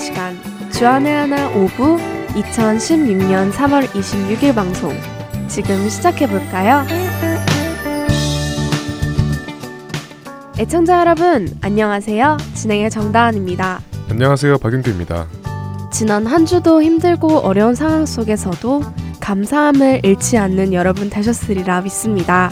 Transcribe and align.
시간 0.00 0.38
주안의 0.72 1.14
하나 1.14 1.52
5부 1.52 1.98
2016년 2.28 3.52
3월 3.52 3.84
26일 3.88 4.54
방송 4.54 4.94
지금 5.46 5.88
시작해 5.90 6.26
볼까요? 6.26 6.86
애청자 10.58 11.00
여러분 11.00 11.48
안녕하세요. 11.60 12.38
진행의 12.54 12.90
정다은입니다. 12.90 13.80
안녕하세요. 14.10 14.58
박윤규입니다. 14.58 15.26
지난 15.92 16.26
한 16.26 16.46
주도 16.46 16.82
힘들고 16.82 17.38
어려운 17.38 17.74
상황 17.74 18.06
속에서도 18.06 18.82
감사함을 19.20 20.00
잃지 20.04 20.38
않는 20.38 20.72
여러분 20.72 21.10
되셨으리라 21.10 21.82
믿습니다. 21.82 22.50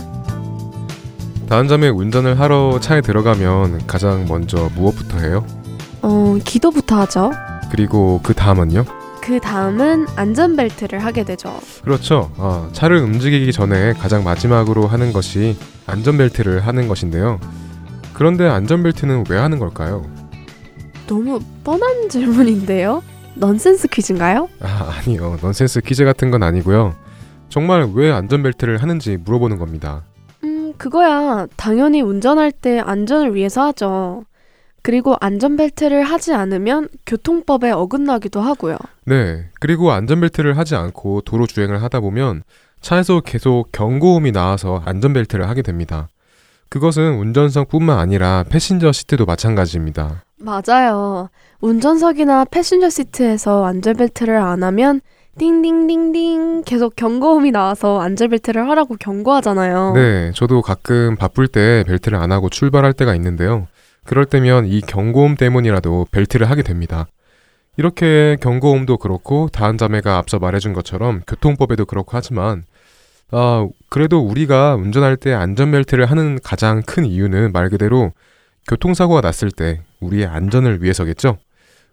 다음 1.48 1.66
점에 1.66 1.88
운전을 1.88 2.38
하러 2.38 2.78
차에 2.78 3.00
들어가면 3.00 3.86
가장 3.86 4.26
먼저 4.28 4.70
무엇부터 4.74 5.18
해요? 5.20 5.46
어, 6.02 6.36
기도부터 6.44 7.00
하죠. 7.00 7.30
그리고 7.70 8.20
그 8.22 8.34
다음은요? 8.34 8.84
그 9.22 9.40
다음은 9.40 10.06
안전벨트를 10.16 11.04
하게 11.04 11.24
되죠. 11.24 11.52
그렇죠. 11.82 12.30
아, 12.38 12.68
차를 12.72 12.98
움직이기 12.98 13.52
전에 13.52 13.92
가장 13.92 14.24
마지막으로 14.24 14.86
하는 14.86 15.12
것이 15.12 15.56
안전벨트를 15.86 16.66
하는 16.66 16.88
것인데요. 16.88 17.38
그런데 18.14 18.48
안전벨트는 18.48 19.24
왜 19.28 19.38
하는 19.38 19.58
걸까요? 19.58 20.04
너무 21.06 21.40
뻔한 21.62 22.08
질문인데요? 22.08 23.02
넌센스 23.34 23.88
퀴즈인가요? 23.88 24.48
아, 24.60 24.94
아니요. 24.98 25.38
넌센스 25.42 25.80
퀴즈 25.80 26.04
같은 26.04 26.30
건 26.30 26.42
아니고요. 26.42 26.94
정말 27.48 27.88
왜 27.94 28.10
안전벨트를 28.10 28.82
하는지 28.82 29.16
물어보는 29.16 29.58
겁니다. 29.58 30.02
그거야 30.78 31.46
당연히 31.56 32.00
운전할 32.00 32.52
때 32.52 32.78
안전을 32.78 33.34
위해서 33.34 33.66
하죠. 33.66 34.22
그리고 34.82 35.16
안전벨트를 35.20 36.02
하지 36.02 36.32
않으면 36.34 36.88
교통법에 37.06 37.70
어긋나기도 37.70 38.40
하고요. 38.40 38.76
네. 39.04 39.46
그리고 39.60 39.92
안전벨트를 39.92 40.56
하지 40.56 40.76
않고 40.76 41.22
도로 41.22 41.46
주행을 41.46 41.82
하다 41.82 42.00
보면 42.00 42.42
차에서 42.80 43.20
계속 43.20 43.72
경고음이 43.72 44.32
나와서 44.32 44.82
안전벨트를 44.84 45.48
하게 45.48 45.62
됩니다. 45.62 46.08
그것은 46.68 47.18
운전석뿐만 47.18 47.98
아니라 47.98 48.44
passenger 48.48 48.92
seat도 48.92 49.24
마찬가지입니다. 49.24 50.22
맞아요. 50.36 51.30
운전석이나 51.60 52.44
passenger 52.44 52.90
seat에서 52.90 53.64
안전벨트를 53.64 54.36
안 54.36 54.62
하면 54.62 55.00
띵띵띵띵 55.38 56.62
계속 56.64 56.96
경고음이 56.96 57.52
나와서 57.52 58.00
안전벨트를 58.00 58.68
하라고 58.70 58.96
경고하잖아요. 58.98 59.92
네, 59.94 60.32
저도 60.34 60.62
가끔 60.62 61.16
바쁠 61.16 61.46
때 61.48 61.84
벨트를 61.86 62.18
안 62.18 62.32
하고 62.32 62.48
출발할 62.48 62.92
때가 62.92 63.14
있는데요. 63.14 63.66
그럴 64.08 64.24
때면 64.24 64.64
이 64.64 64.80
경고음 64.80 65.36
때문이라도 65.36 66.06
벨트를 66.10 66.48
하게 66.48 66.62
됩니다. 66.62 67.08
이렇게 67.76 68.38
경고음도 68.40 68.96
그렇고 68.96 69.50
다한 69.52 69.76
자매가 69.76 70.16
앞서 70.16 70.38
말해준 70.38 70.72
것처럼 70.72 71.20
교통법에도 71.26 71.84
그렇고 71.84 72.12
하지만 72.16 72.64
아, 73.30 73.68
그래도 73.90 74.20
우리가 74.20 74.76
운전할 74.76 75.18
때 75.18 75.34
안전벨트를 75.34 76.06
하는 76.06 76.38
가장 76.42 76.80
큰 76.80 77.04
이유는 77.04 77.52
말 77.52 77.68
그대로 77.68 78.12
교통사고가 78.66 79.20
났을 79.20 79.50
때 79.50 79.82
우리의 80.00 80.24
안전을 80.24 80.82
위해서겠죠. 80.82 81.36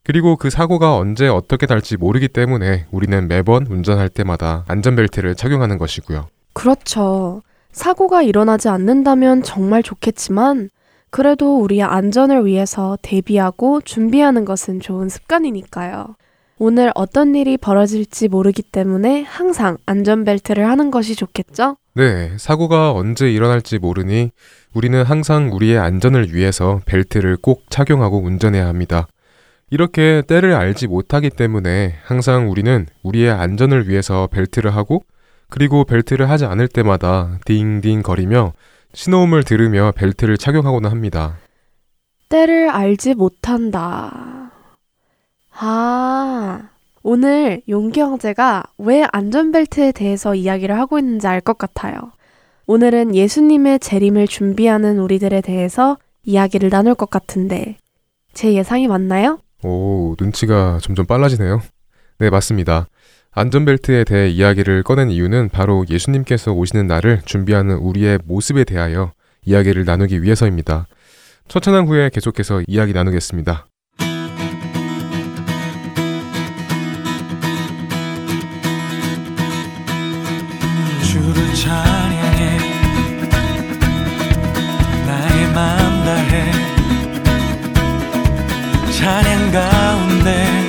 그리고 0.06 0.38
그 0.38 0.50
사고가 0.50 0.96
언제 0.96 1.28
어떻게 1.28 1.66
날지 1.66 1.98
모르기 1.98 2.30
때문에 2.30 2.86
우리는 2.92 3.28
매번 3.28 3.68
운전할 3.68 4.08
때마다 4.08 4.64
안전벨트를 4.70 5.36
착용하는 5.36 5.78
것이고요. 5.78 6.30
그렇죠. 6.54 7.42
사고가 7.74 8.22
일어나지 8.22 8.70
않는다면 8.70 9.44
정말 9.44 9.84
좋겠지만 9.84 10.70
그래도 11.16 11.62
우리의 11.62 11.82
안전을 11.82 12.46
위해서 12.46 12.98
대비하고 13.02 13.80
준비하는 13.80 14.44
것은 14.44 14.82
좋은 14.82 15.08
습관이니까요. 15.08 16.18
오늘 16.58 16.92
어떤 16.94 17.36
일이 17.36 17.56
벌어질지 17.56 18.28
모르기 18.28 18.62
때문에 18.62 19.22
항상 19.22 19.78
안전벨트를 19.86 20.68
하는 20.68 20.92
것이 20.92 21.16
좋겠죠? 21.16 21.78
네, 21.94 22.34
사고가 22.38 22.92
언제 22.92 23.32
일어날지 23.32 23.80
모르니 23.80 24.32
우리는 24.74 25.02
항상 25.04 25.54
우리의 25.54 25.78
안전을 25.78 26.34
위해서 26.34 26.82
벨트를 26.86 27.38
꼭 27.38 27.64
착용하고 27.70 28.18
운전해야 28.18 28.68
합니다. 28.68 29.08
이렇게 29.70 30.22
때를 30.28 30.54
알지 30.54 30.88
못하기 30.88 31.30
때문에 31.30 31.96
항상 32.04 32.52
우리는 32.52 32.88
우리의 33.04 33.32
안전을 33.32 33.88
위해서 33.88 34.28
벨트를 34.30 34.76
하고 34.76 35.06
그리고 35.50 35.86
벨트를 35.86 36.30
하지 36.30 36.44
않을 36.44 36.68
때마다 36.68 37.40
딩딩 37.46 38.02
거리며 38.02 38.52
신호음을 38.96 39.44
들으며 39.44 39.92
벨트를 39.96 40.38
착용하고는 40.38 40.90
합니다. 40.90 41.38
때를 42.30 42.70
알지 42.70 43.14
못한다. 43.14 44.52
아, 45.58 46.70
오늘 47.04 47.62
용기 47.70 48.00
형제가 48.00 48.64
왜 48.78 49.06
안전벨트에 49.12 49.92
대해서 49.92 50.34
이야기를 50.34 50.78
하고 50.80 50.98
있는지 50.98 51.28
알 51.28 51.42
것 51.42 51.58
같아요. 51.58 52.12
오늘은 52.68 53.14
예수님의 53.16 53.80
재림을 53.80 54.28
준비하는 54.28 54.98
우리들에 55.00 55.42
대해서 55.42 55.98
이야기를 56.24 56.70
나눌 56.72 56.96
것 56.96 57.10
같은데, 57.12 57.78
제 58.34 58.54
예상이 58.54 58.88
맞나요? 58.88 59.40
오, 59.64 60.16
눈치가 60.20 60.80
점점 60.82 61.06
빨라지네요. 61.06 61.62
네, 62.18 62.30
맞습니다. 62.32 62.88
안전벨트에 63.38 64.06
대해 64.06 64.30
이야기를 64.30 64.84
꺼낸 64.84 65.12
이유는 65.12 65.50
바로 65.50 65.86
예수님께서 65.90 66.54
오시는 66.54 66.88
날을 66.88 67.22
준비하는 67.26 67.76
우리의 67.76 68.20
모습에 68.24 68.64
대하여 68.64 69.12
이야기를 69.44 69.84
나누기 69.84 70.24
위해서입니다. 70.24 70.88
첫 71.50 71.62
찬양 71.62 71.88
후에 71.88 72.10
계속해서 72.10 72.64
이야기 72.66 72.94
나누겠습니다. 72.94 73.68
찬양 88.98 89.52
가운데 89.52 90.65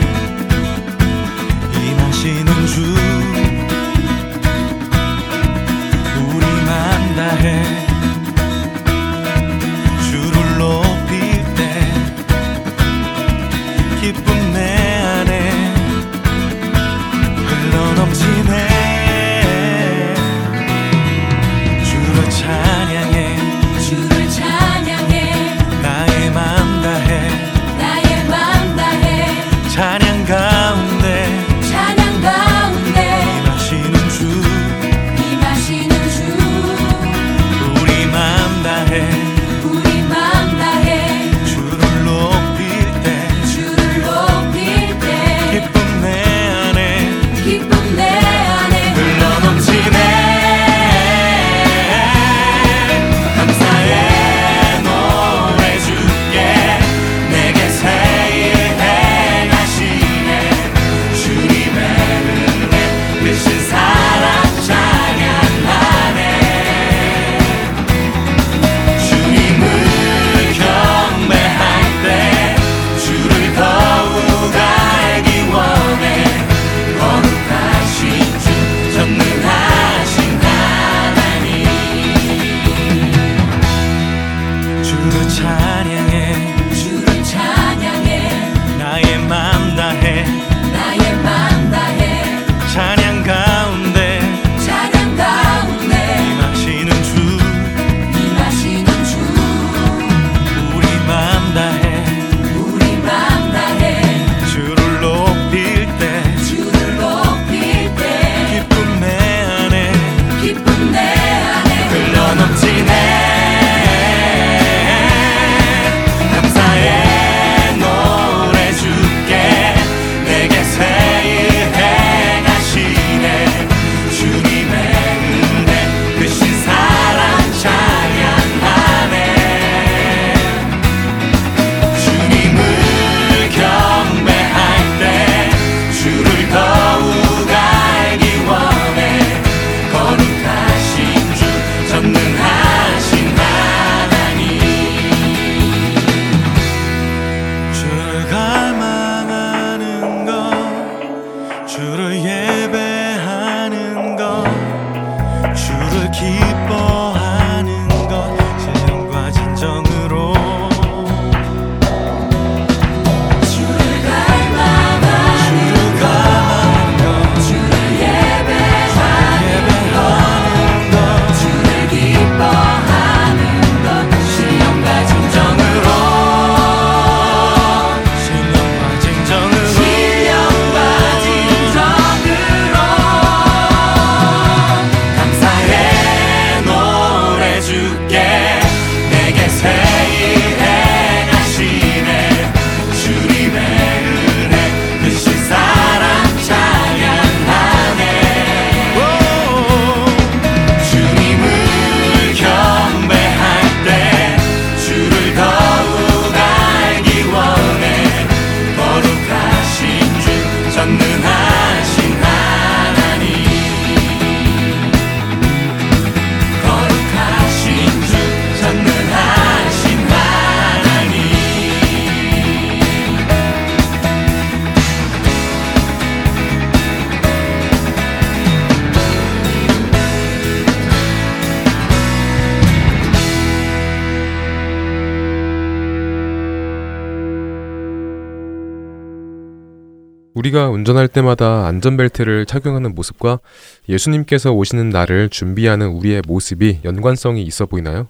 운전할 240.87 241.09
때마다 241.09 241.67
안전벨트를 241.67 242.47
착용하는 242.47 242.95
모습과 242.95 243.41
예수님께서 243.89 244.53
오시는 244.53 244.91
날을 244.91 245.31
준비하는 245.31 245.89
우리의 245.89 246.23
모습이 246.29 246.79
연관성이 246.85 247.43
있어 247.43 247.67
보이나요? 247.67 248.07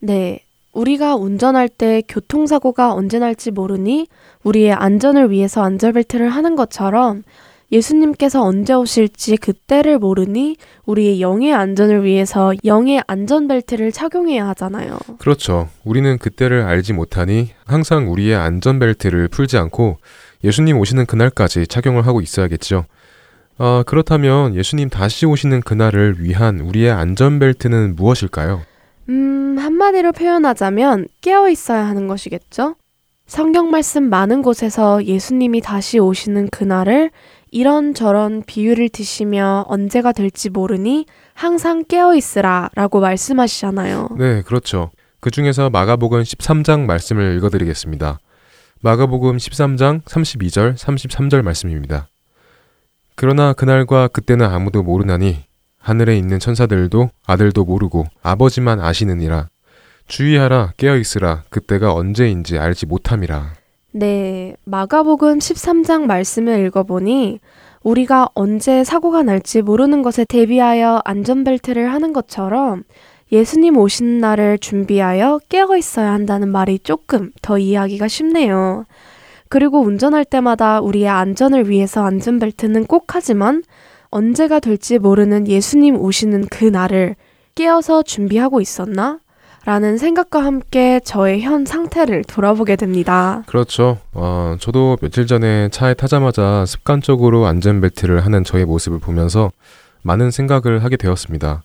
네. 0.00 0.40
우리가 0.72 1.16
운전할 1.16 1.68
때 1.68 2.02
교통사고가 2.08 2.94
언제 2.94 3.18
날지 3.18 3.50
모르니 3.50 4.08
우리의 4.42 4.72
안전을 4.72 5.30
위해서 5.30 5.62
안전벨트를 5.62 6.30
하는 6.30 6.56
것처럼 6.56 7.22
예수님께서 7.70 8.42
언제 8.42 8.72
오실지 8.72 9.36
그때를 9.36 9.98
모르니 9.98 10.56
우리의 10.86 11.20
영의 11.20 11.52
안전을 11.52 12.04
위해서 12.04 12.54
영의 12.64 13.02
안전벨트를 13.06 13.92
착용해야 13.92 14.48
하잖아요. 14.48 14.98
그렇죠. 15.18 15.68
우리는 15.84 16.18
그때를 16.18 16.62
알지 16.62 16.92
못하니 16.94 17.50
항상 17.66 18.10
우리의 18.10 18.34
안전벨트를 18.34 19.28
풀지 19.28 19.58
않고 19.58 19.98
예수님 20.44 20.78
오시는 20.78 21.06
그날까지 21.06 21.66
착용을 21.66 22.06
하고 22.06 22.20
있어야겠죠. 22.20 22.84
아, 23.56 23.82
그렇다면 23.86 24.54
예수님 24.54 24.90
다시 24.90 25.26
오시는 25.26 25.62
그날을 25.62 26.16
위한 26.18 26.60
우리의 26.60 26.90
안전벨트는 26.90 27.96
무엇일까요? 27.96 28.62
음, 29.08 29.56
한마디로 29.58 30.12
표현하자면 30.12 31.08
깨어 31.20 31.48
있어야 31.48 31.86
하는 31.86 32.06
것이겠죠? 32.06 32.76
성경 33.26 33.70
말씀 33.70 34.02
많은 34.02 34.42
곳에서 34.42 35.04
예수님이 35.04 35.62
다시 35.62 35.98
오시는 35.98 36.50
그날을 36.50 37.10
이런저런 37.50 38.42
비유를 38.46 38.90
드시며 38.90 39.64
언제가 39.68 40.12
될지 40.12 40.50
모르니 40.50 41.06
항상 41.32 41.84
깨어 41.88 42.16
있으라 42.16 42.68
라고 42.74 43.00
말씀하시잖아요. 43.00 44.08
네, 44.18 44.42
그렇죠. 44.42 44.90
그 45.20 45.30
중에서 45.30 45.70
마가복음 45.70 46.22
13장 46.22 46.80
말씀을 46.80 47.36
읽어드리겠습니다. 47.36 48.18
마가복음 48.82 49.38
13장 49.38 50.02
32절, 50.02 50.76
33절 50.76 51.42
말씀입니다. 51.42 52.08
그러나 53.14 53.52
그날과 53.52 54.08
그때는 54.08 54.46
아무도 54.46 54.82
모르나니 54.82 55.44
하늘에 55.78 56.16
있는 56.16 56.38
천사들도 56.38 57.10
아들도 57.26 57.64
모르고 57.64 58.04
아버지만 58.22 58.80
아시느니라. 58.80 59.48
주의하라 60.06 60.74
깨어 60.76 60.96
있으라 60.96 61.44
그때가 61.48 61.94
언제인지 61.94 62.58
알지 62.58 62.86
못함이라. 62.86 63.52
네, 63.92 64.56
마가복음 64.64 65.38
13장 65.38 66.06
말씀을 66.06 66.66
읽어보니 66.66 67.40
우리가 67.82 68.28
언제 68.34 68.82
사고가 68.82 69.22
날지 69.22 69.62
모르는 69.62 70.02
것에 70.02 70.24
대비하여 70.24 71.00
안전벨트를 71.04 71.92
하는 71.92 72.12
것처럼 72.12 72.82
예수님 73.34 73.76
오시는 73.76 74.20
날을 74.20 74.58
준비하여 74.58 75.40
깨어 75.48 75.76
있어야 75.76 76.12
한다는 76.12 76.50
말이 76.50 76.78
조금 76.78 77.32
더 77.42 77.58
이해하기가 77.58 78.06
쉽네요. 78.06 78.84
그리고 79.48 79.80
운전할 79.80 80.24
때마다 80.24 80.80
우리의 80.80 81.08
안전을 81.08 81.68
위해서 81.68 82.04
안전벨트는 82.04 82.86
꼭 82.86 83.06
하지만 83.08 83.64
언제가 84.10 84.60
될지 84.60 85.00
모르는 85.00 85.48
예수님 85.48 85.96
오시는 85.96 86.46
그 86.48 86.64
날을 86.64 87.16
깨어서 87.56 88.04
준비하고 88.04 88.60
있었나? 88.60 89.18
라는 89.64 89.98
생각과 89.98 90.44
함께 90.44 91.00
저의 91.04 91.40
현 91.40 91.64
상태를 91.64 92.22
돌아보게 92.24 92.76
됩니다. 92.76 93.42
그렇죠. 93.46 93.98
어, 94.12 94.54
저도 94.60 94.96
며칠 95.00 95.26
전에 95.26 95.70
차에 95.70 95.94
타자마자 95.94 96.64
습관적으로 96.66 97.46
안전벨트를 97.46 98.24
하는 98.24 98.44
저의 98.44 98.64
모습을 98.64 99.00
보면서 99.00 99.50
많은 100.02 100.30
생각을 100.30 100.84
하게 100.84 100.96
되었습니다. 100.96 101.64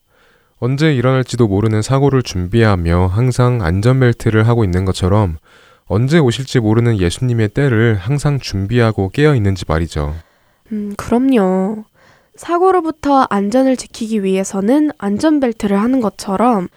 언제 0.59 0.93
일어날지도 0.93 1.47
모르는 1.47 1.81
사고를 1.81 2.21
준비하며 2.21 3.07
항상 3.07 3.61
안전벨트를 3.61 4.47
하고 4.47 4.63
있는 4.65 4.83
것처럼 4.83 5.37
언제 5.85 6.19
오실지 6.19 6.59
모르는 6.59 6.99
예수님의 6.99 7.49
때를 7.49 7.95
항상 7.95 8.39
준비하고 8.39 9.09
깨어 9.09 9.35
있는지 9.35 9.63
말이죠. 9.67 10.15
음, 10.71 10.93
그럼요. 10.97 11.85
사고로부터 12.35 13.25
안전을 13.29 13.75
지키기 13.75 14.23
위해서는 14.23 14.91
안전벨트를 14.97 15.81
하는 15.81 15.99
것처럼 15.99 16.67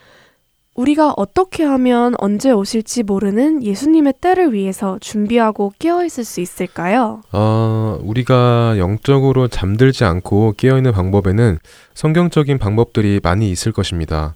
우리가 0.74 1.12
어떻게 1.16 1.64
하면 1.64 2.14
언제 2.18 2.50
오실지 2.50 3.02
모르는 3.02 3.62
예수님의 3.62 4.14
때를 4.20 4.54
위해서 4.54 4.98
준비하고 5.00 5.74
깨어 5.78 6.04
있을 6.04 6.24
수 6.24 6.40
있을까요? 6.40 7.20
아, 7.30 7.98
우리가 8.00 8.76
영적으로 8.78 9.48
잠들지 9.48 10.04
않고 10.04 10.54
깨어있는 10.56 10.92
방법에는 10.92 11.58
성경적인 11.94 12.58
방법들이 12.58 13.20
많이 13.22 13.50
있을 13.50 13.72
것입니다. 13.72 14.34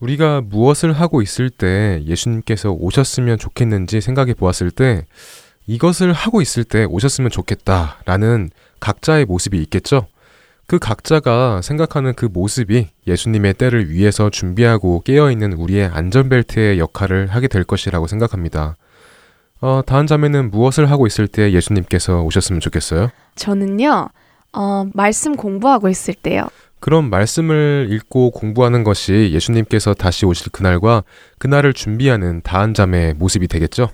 우리가 0.00 0.42
무엇을 0.42 0.92
하고 0.92 1.20
있을 1.20 1.50
때 1.50 2.02
예수님께서 2.06 2.70
오셨으면 2.70 3.38
좋겠는지 3.38 4.00
생각해 4.00 4.34
보았을 4.34 4.70
때 4.70 5.04
이것을 5.66 6.12
하고 6.12 6.40
있을 6.40 6.64
때 6.64 6.84
오셨으면 6.84 7.30
좋겠다라는 7.30 8.50
각자의 8.80 9.24
모습이 9.26 9.58
있겠죠? 9.62 10.06
그 10.66 10.78
각자가 10.80 11.62
생각하는 11.62 12.12
그 12.14 12.26
모습이 12.26 12.88
예수님의 13.06 13.54
때를 13.54 13.90
위해서 13.90 14.30
준비하고 14.30 15.02
깨어있는 15.04 15.52
우리의 15.52 15.86
안전벨트의 15.86 16.78
역할을 16.80 17.28
하게 17.28 17.46
될 17.46 17.62
것이라고 17.62 18.08
생각합니다. 18.08 18.76
어, 19.60 19.80
다은 19.86 20.06
자매는 20.06 20.50
무엇을 20.50 20.90
하고 20.90 21.06
있을 21.06 21.28
때 21.28 21.52
예수님께서 21.52 22.22
오셨으면 22.22 22.60
좋겠어요? 22.60 23.10
저는요, 23.36 24.08
어, 24.52 24.84
말씀 24.92 25.36
공부하고 25.36 25.88
있을 25.88 26.14
때요. 26.14 26.48
그럼 26.80 27.10
말씀을 27.10 27.88
읽고 27.90 28.32
공부하는 28.32 28.84
것이 28.84 29.30
예수님께서 29.32 29.94
다시 29.94 30.26
오실 30.26 30.50
그날과 30.52 31.04
그날을 31.38 31.72
준비하는 31.72 32.42
다한 32.42 32.74
자매의 32.74 33.14
모습이 33.14 33.48
되겠죠? 33.48 33.88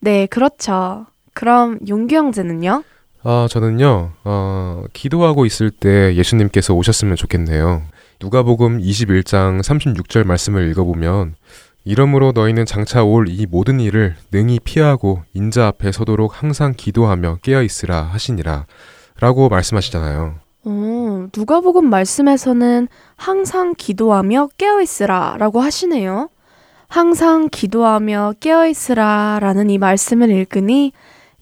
네, 0.00 0.26
그렇죠. 0.26 1.06
그럼 1.32 1.78
용규 1.88 2.14
형제는요? 2.14 2.82
아, 3.28 3.48
저는요, 3.50 4.12
어, 4.22 4.84
기도하고 4.92 5.46
있을 5.46 5.72
때 5.72 6.14
예수님께서 6.14 6.74
오셨으면 6.74 7.16
좋겠네요. 7.16 7.82
누가복음 8.20 8.78
21장 8.78 9.60
36절 9.62 10.24
말씀을 10.24 10.70
읽어보면 10.70 11.34
이러므로 11.84 12.30
너희는 12.30 12.66
장차 12.66 13.02
올 13.02 13.26
이 13.28 13.46
모든 13.46 13.80
일을 13.80 14.14
능히 14.30 14.60
피하고 14.60 15.22
인자 15.34 15.66
앞에 15.66 15.90
서도록 15.90 16.40
항상 16.40 16.72
기도하며 16.76 17.38
깨어 17.42 17.62
있으라 17.64 18.00
하시니라 18.02 18.66
라고 19.18 19.48
말씀하시잖아요. 19.48 20.36
어, 20.64 21.28
누가복음 21.36 21.90
말씀에서는 21.90 22.86
항상 23.16 23.74
기도하며 23.76 24.50
깨어 24.56 24.80
있으라 24.82 25.34
라고 25.40 25.60
하시네요. 25.60 26.28
항상 26.86 27.48
기도하며 27.50 28.34
깨어 28.38 28.68
있으라 28.68 29.38
라는 29.40 29.68
이 29.68 29.78
말씀을 29.78 30.30
읽으니 30.30 30.92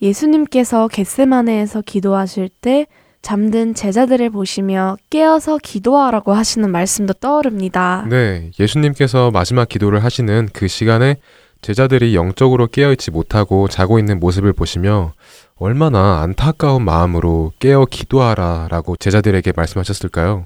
예수님께서 0.02 0.88
겟세마네에서 0.88 1.82
기도하실 1.82 2.48
때 2.60 2.86
잠든 3.22 3.74
제자들을 3.74 4.28
보시며 4.30 4.96
깨어서 5.08 5.58
기도하라고 5.62 6.34
하시는 6.34 6.70
말씀도 6.70 7.14
떠오릅니다. 7.14 8.06
네, 8.10 8.50
예수님께서 8.60 9.30
마지막 9.30 9.68
기도를 9.68 10.04
하시는 10.04 10.48
그 10.52 10.68
시간에 10.68 11.16
제자들이 11.62 12.14
영적으로 12.14 12.66
깨어있지 12.66 13.10
못하고 13.10 13.68
자고 13.68 13.98
있는 13.98 14.20
모습을 14.20 14.52
보시며 14.52 15.14
얼마나 15.56 16.20
안타까운 16.20 16.84
마음으로 16.84 17.52
깨어 17.58 17.86
기도하라 17.86 18.68
라고 18.70 18.96
제자들에게 18.96 19.52
말씀하셨을까요? 19.56 20.44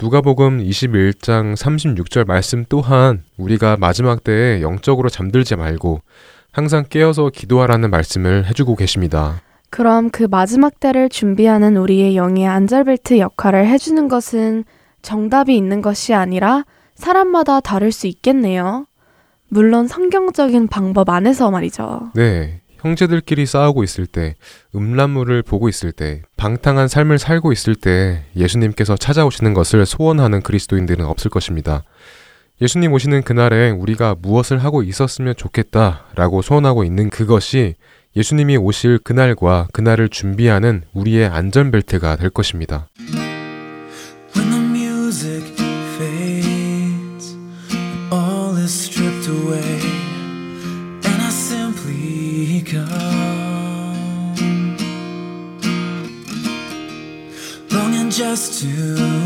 누가복음 0.00 0.62
21장 0.64 1.54
36절 1.54 2.26
말씀 2.26 2.64
또한 2.70 3.22
우리가 3.36 3.76
마지막 3.78 4.24
때에 4.24 4.62
영적으로 4.62 5.10
잠들지 5.10 5.56
말고 5.56 6.00
항상 6.56 6.86
깨어서 6.88 7.28
기도하라는 7.28 7.90
말씀을 7.90 8.46
해주고 8.46 8.76
계십니다. 8.76 9.42
그럼 9.68 10.08
그 10.08 10.22
마지막 10.22 10.80
때를 10.80 11.10
준비하는 11.10 11.76
우리의 11.76 12.16
영의 12.16 12.46
안절벨트 12.46 13.18
역할을 13.18 13.66
해주는 13.66 14.08
것은 14.08 14.64
정답이 15.02 15.54
있는 15.54 15.82
것이 15.82 16.14
아니라 16.14 16.64
사람마다 16.94 17.60
다를 17.60 17.92
수 17.92 18.06
있겠네요. 18.06 18.86
물론 19.48 19.86
성경적인 19.86 20.68
방법 20.68 21.10
안에서 21.10 21.50
말이죠. 21.50 22.12
네. 22.14 22.62
형제들끼리 22.78 23.44
싸우고 23.44 23.84
있을 23.84 24.06
때, 24.06 24.34
음란물을 24.74 25.42
보고 25.42 25.68
있을 25.68 25.92
때, 25.92 26.22
방탕한 26.38 26.88
삶을 26.88 27.18
살고 27.18 27.52
있을 27.52 27.74
때 27.74 28.24
예수님께서 28.34 28.96
찾아오시는 28.96 29.52
것을 29.52 29.84
소원하는 29.84 30.40
그리스도인들은 30.40 31.04
없을 31.04 31.30
것입니다. 31.30 31.82
예수님 32.60 32.92
오시는 32.94 33.22
그날에 33.22 33.70
우리가 33.70 34.16
무엇을 34.18 34.64
하고 34.64 34.82
있었으면 34.82 35.34
좋겠다라고 35.36 36.40
소원하고 36.40 36.84
있는 36.84 37.10
그것이 37.10 37.74
예수님이 38.16 38.56
오실 38.56 38.98
그날과 38.98 39.68
그날을 39.74 40.08
준비하는 40.08 40.84
우리의 40.94 41.28
안전벨트가 41.28 42.16
될 42.16 42.30
것입니다. 42.30 42.88
When 44.34 44.66
the 58.50 59.25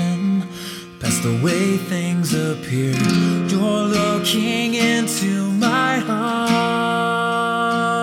the 1.21 1.39
way 1.43 1.77
things 1.77 2.33
appear. 2.33 2.95
You're 3.47 3.83
looking 3.83 4.73
into 4.73 5.51
my 5.51 5.99
heart. 5.99 8.00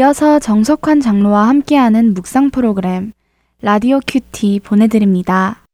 이어서 0.00 0.38
정석환 0.38 1.00
장로와 1.00 1.46
함께하는 1.48 2.14
묵상 2.14 2.48
프로그램 2.52 3.12
라디오 3.60 4.00
큐티 4.06 4.60
보내드립니다. 4.60 5.66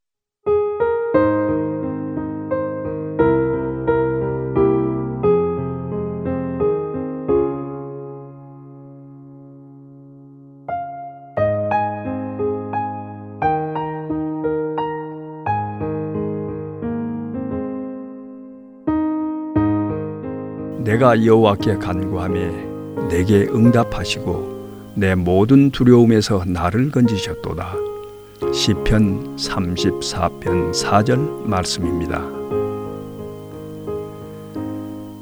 내가 20.83 21.25
여호와께 21.25 21.77
간구하며 21.77 22.66
내게 23.17 23.47
응답하시고 23.51 24.93
내 24.95 25.15
모든 25.15 25.71
두려움에서 25.71 26.45
나를 26.47 26.91
건지셨도다. 26.91 27.75
시편 28.53 29.37
34편 29.37 30.71
4절 30.73 31.47
말씀입니다. 31.47 32.21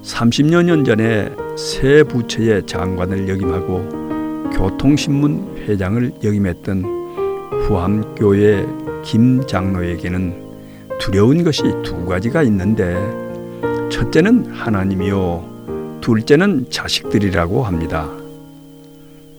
30여 0.03 0.65
년 0.65 0.85
전에 0.85 1.31
새 1.57 2.03
부처의 2.03 2.67
장관을 2.67 3.29
역임하고 3.29 4.51
교통신문 4.53 5.59
회장을 5.59 6.15
역임했던 6.17 6.83
후암교회 7.63 8.67
김 9.05 9.47
장로에게는 9.47 10.43
두려운 10.99 11.45
것이 11.45 11.63
두 11.85 12.05
가지가 12.07 12.43
있는데 12.43 12.97
첫째는 13.89 14.47
하나님이요 14.47 15.54
둘째는 16.05 16.67
자식들이라고 16.69 17.63
합니다. 17.63 18.11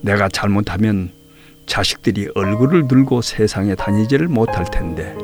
내가 0.00 0.28
잘못하면 0.28 1.10
자식들이 1.66 2.28
얼굴을 2.34 2.88
들고 2.88 3.22
세상에 3.22 3.76
다니지를 3.76 4.26
못할 4.26 4.64
텐데 4.64 5.16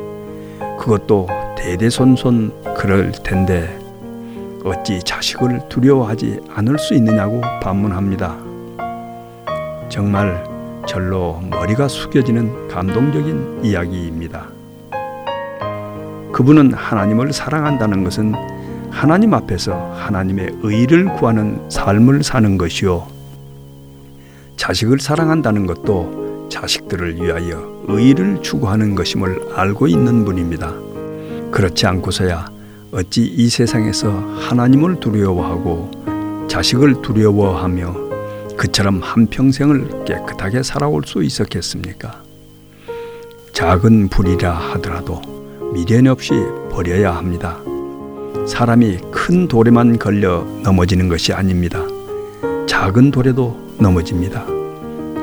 그것도 0.79 1.27
대대손손 1.57 2.75
그럴 2.77 3.11
텐데 3.11 3.77
어찌 4.63 5.01
자식을 5.03 5.67
두려워하지 5.67 6.39
않을 6.49 6.79
수 6.79 6.93
있느냐고 6.93 7.41
반문합니다. 7.61 8.37
정말 9.89 10.45
절로 10.87 11.41
머리가 11.49 11.89
숙여지는 11.89 12.69
감동적인 12.69 13.65
이야기입니다. 13.65 14.47
그분은 16.31 16.73
하나님을 16.73 17.33
사랑한다는 17.33 18.05
것은 18.05 18.52
하나님 18.93 19.33
앞에서 19.33 19.91
하나님의 19.97 20.59
의를 20.61 21.11
구하는 21.15 21.59
삶을 21.69 22.23
사는 22.23 22.57
것이요. 22.57 23.05
자식을 24.55 24.99
사랑한다는 24.99 25.65
것도 25.65 26.47
자식들을 26.49 27.21
위하여 27.21 27.83
의를 27.87 28.41
추구하는 28.41 28.95
것임을 28.95 29.55
알고 29.55 29.87
있는 29.87 30.23
분입니다. 30.23 30.73
그렇지 31.51 31.85
않고서야 31.87 32.45
어찌 32.91 33.23
이 33.25 33.49
세상에서 33.49 34.11
하나님을 34.37 34.99
두려워하고 34.99 36.47
자식을 36.47 37.01
두려워하며 37.01 37.95
그처럼 38.55 39.01
한평생을 39.01 40.05
깨끗하게 40.05 40.61
살아올 40.61 41.01
수 41.05 41.23
있었겠습니까? 41.23 42.21
작은 43.51 44.09
불이라 44.09 44.51
하더라도 44.51 45.19
미련 45.73 46.07
없이 46.07 46.33
버려야 46.71 47.15
합니다. 47.15 47.62
사람이 48.47 48.97
큰 49.09 49.47
돌에만 49.47 49.97
걸려 49.99 50.43
넘어지는 50.63 51.07
것이 51.07 51.31
아닙니다. 51.31 51.79
작은 52.67 53.09
돌에도 53.11 53.57
넘어집니다. 53.79 54.45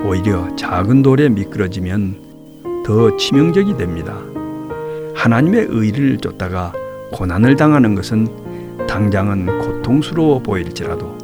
오히려 0.04 0.48
작은 0.56 1.02
돌에 1.02 1.28
미끄러지면 1.28 2.16
더 2.84 3.16
치명적이 3.18 3.76
됩니다. 3.76 4.16
하나님의 5.14 5.66
의를 5.68 6.16
쫓다가 6.16 6.72
고난을 7.12 7.56
당하는 7.56 7.94
것은 7.94 8.26
당장은 8.88 9.58
고통스러워 9.58 10.38
보일지라도 10.42 11.18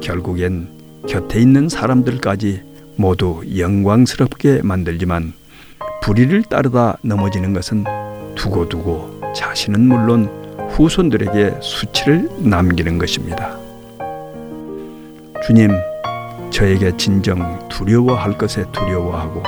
결국엔 0.00 0.68
곁에 1.06 1.40
있는 1.40 1.68
사람들까지 1.68 2.62
모두 2.96 3.42
영광스럽게 3.58 4.62
만들지만 4.62 5.34
불의를 6.02 6.44
따르다 6.44 6.96
넘어지는 7.02 7.52
것은 7.52 7.84
두고두고 8.36 9.34
자신은 9.34 9.80
물론 9.80 10.45
후손들에게 10.76 11.54
수치를 11.62 12.28
남기는 12.38 12.98
것입니다. 12.98 13.56
주님, 15.46 15.70
저에게 16.50 16.94
진정 16.98 17.66
두려워할 17.70 18.36
것에 18.36 18.64
두려워하고 18.72 19.42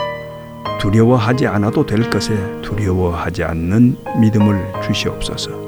두려워하지 0.81 1.47
않아도 1.47 1.85
될 1.85 2.09
것에 2.09 2.35
두려워하지 2.63 3.45
않는 3.45 3.97
믿음을 4.21 4.73
주시옵소서. 4.87 5.68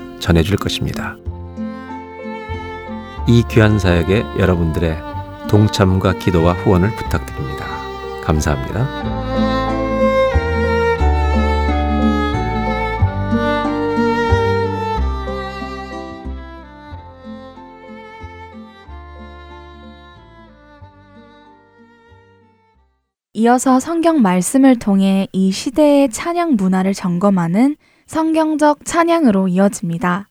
전해줄 0.21 0.55
것입니다. 0.57 1.17
이 3.27 3.43
귀한 3.49 3.77
사역에 3.77 4.23
여러분들의 4.39 4.97
동참과 5.49 6.13
기도와 6.13 6.53
후원을 6.53 6.95
부탁드립니다. 6.95 7.65
감사합니다. 8.23 9.21
이어서 23.33 23.79
성경 23.79 24.21
말씀을 24.21 24.77
통해 24.77 25.27
이 25.31 25.51
시대의 25.51 26.09
찬양 26.09 26.57
문화를 26.57 26.93
점검하는 26.93 27.75
성경적 28.11 28.83
찬양으로 28.83 29.47
이어집니다. 29.47 30.27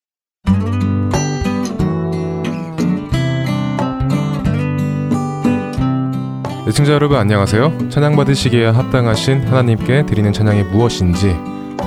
애청자 6.69 6.93
여러분 6.93 7.17
안녕하세요. 7.17 7.89
찬양 7.89 8.17
받으시기에 8.17 8.67
합당하신 8.67 9.45
하나님께 9.45 10.05
드리는 10.05 10.31
찬양이 10.31 10.65
무엇인지 10.65 11.35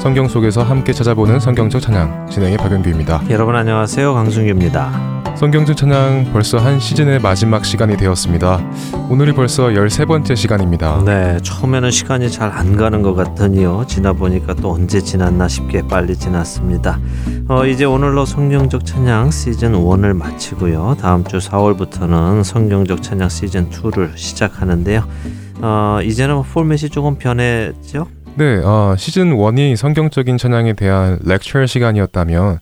성경 0.01 0.27
속에서 0.27 0.63
함께 0.63 0.91
찾아보는 0.91 1.39
성경적 1.39 1.81
찬양 1.81 2.27
진행의 2.29 2.57
박영규입니다. 2.57 3.23
여러분 3.29 3.55
안녕하세요. 3.55 4.13
강승규입니다. 4.13 5.13
성경적 5.35 5.75
찬양 5.77 6.29
벌써 6.33 6.57
한 6.57 6.79
시즌의 6.79 7.19
마지막 7.19 7.65
시간이 7.65 7.97
되었습니다. 7.97 8.59
오늘이 9.09 9.31
벌써 9.33 9.67
13번째 9.67 10.35
시간입니다. 10.35 11.01
네, 11.05 11.39
처음에는 11.41 11.89
시간이 11.89 12.29
잘 12.29 12.51
안 12.51 12.75
가는 12.77 13.01
것 13.01 13.15
같더니요. 13.15 13.85
지나 13.87 14.13
보니까 14.13 14.53
또 14.55 14.71
언제 14.73 15.01
지났나 15.01 15.47
싶게 15.47 15.83
빨리 15.87 16.15
지났습니다. 16.15 16.99
어, 17.47 17.65
이제 17.65 17.85
오늘로 17.85 18.25
성경적 18.25 18.85
찬양 18.85 19.31
시즌 19.31 19.73
1을 19.73 20.13
마치고요. 20.15 20.97
다음 21.01 21.23
주 21.23 21.37
4월부터는 21.39 22.43
성경적 22.43 23.01
찬양 23.01 23.29
시즌 23.29 23.69
2를 23.69 24.15
시작하는데요. 24.17 25.03
어, 25.61 25.99
이제는 26.03 26.43
포맷이 26.43 26.89
조금 26.89 27.15
변했죠? 27.17 28.07
네, 28.35 28.57
어, 28.63 28.95
시즌 28.97 29.35
1이 29.35 29.75
성경적인 29.75 30.39
찬양에 30.39 30.73
대한 30.73 31.19
렉처 31.23 31.67
시간이었다면 31.67 32.59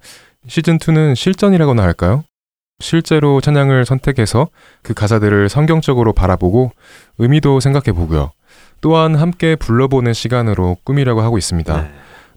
시즌 0.47 0.77
2는 0.77 1.15
실전이라고나 1.15 1.81
할까요? 1.81 2.25
실제로 2.81 3.39
찬양을 3.39 3.85
선택해서 3.85 4.47
그 4.81 4.93
가사들을 4.93 5.47
성경적으로 5.47 6.11
바라보고 6.11 6.71
의미도 7.19 7.61
생각해 7.61 7.93
보고요. 7.93 8.31
또한 8.81 9.15
함께 9.15 9.55
불러보는 9.55 10.11
시간으로 10.11 10.75
꾸미려고 10.83 11.21
하고 11.21 11.37
있습니다. 11.37 11.81
네. 11.81 11.91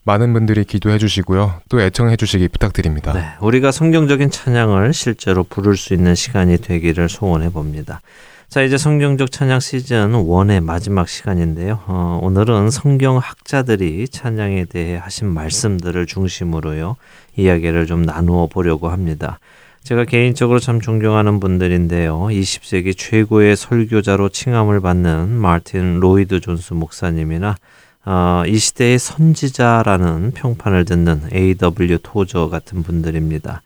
많은 0.04 0.32
분들이 0.32 0.64
기도해 0.64 0.98
주시고요. 0.98 1.62
또 1.70 1.80
애청해 1.80 2.16
주시기 2.16 2.48
부탁드립니다. 2.48 3.14
네, 3.14 3.24
우리가 3.40 3.72
성경적인 3.72 4.30
찬양을 4.30 4.92
실제로 4.92 5.42
부를 5.42 5.76
수 5.76 5.94
있는 5.94 6.14
시간이 6.14 6.58
되기를 6.58 7.08
소원해 7.08 7.48
봅니다. 7.48 8.00
자, 8.54 8.62
이제 8.62 8.78
성경적 8.78 9.32
찬양 9.32 9.58
시즌 9.58 10.12
1의 10.12 10.62
마지막 10.62 11.08
시간인데요. 11.08 11.80
어, 11.88 12.20
오늘은 12.22 12.70
성경 12.70 13.18
학자들이 13.18 14.06
찬양에 14.06 14.66
대해 14.66 14.96
하신 14.96 15.26
말씀들을 15.26 16.06
중심으로요. 16.06 16.94
이야기를 17.34 17.86
좀 17.86 18.02
나누어 18.02 18.46
보려고 18.46 18.90
합니다. 18.90 19.40
제가 19.82 20.04
개인적으로 20.04 20.60
참 20.60 20.80
존경하는 20.80 21.40
분들인데요. 21.40 22.16
20세기 22.26 22.96
최고의 22.96 23.56
설교자로 23.56 24.28
칭함을 24.28 24.80
받는 24.80 25.30
마틴 25.30 25.98
로이드 25.98 26.38
존스 26.38 26.74
목사님이나 26.74 27.56
어, 28.04 28.44
이 28.46 28.56
시대의 28.56 29.00
선지자라는 29.00 30.30
평판을 30.30 30.84
듣는 30.84 31.22
A.W. 31.32 31.98
토저 32.04 32.48
같은 32.50 32.84
분들입니다. 32.84 33.62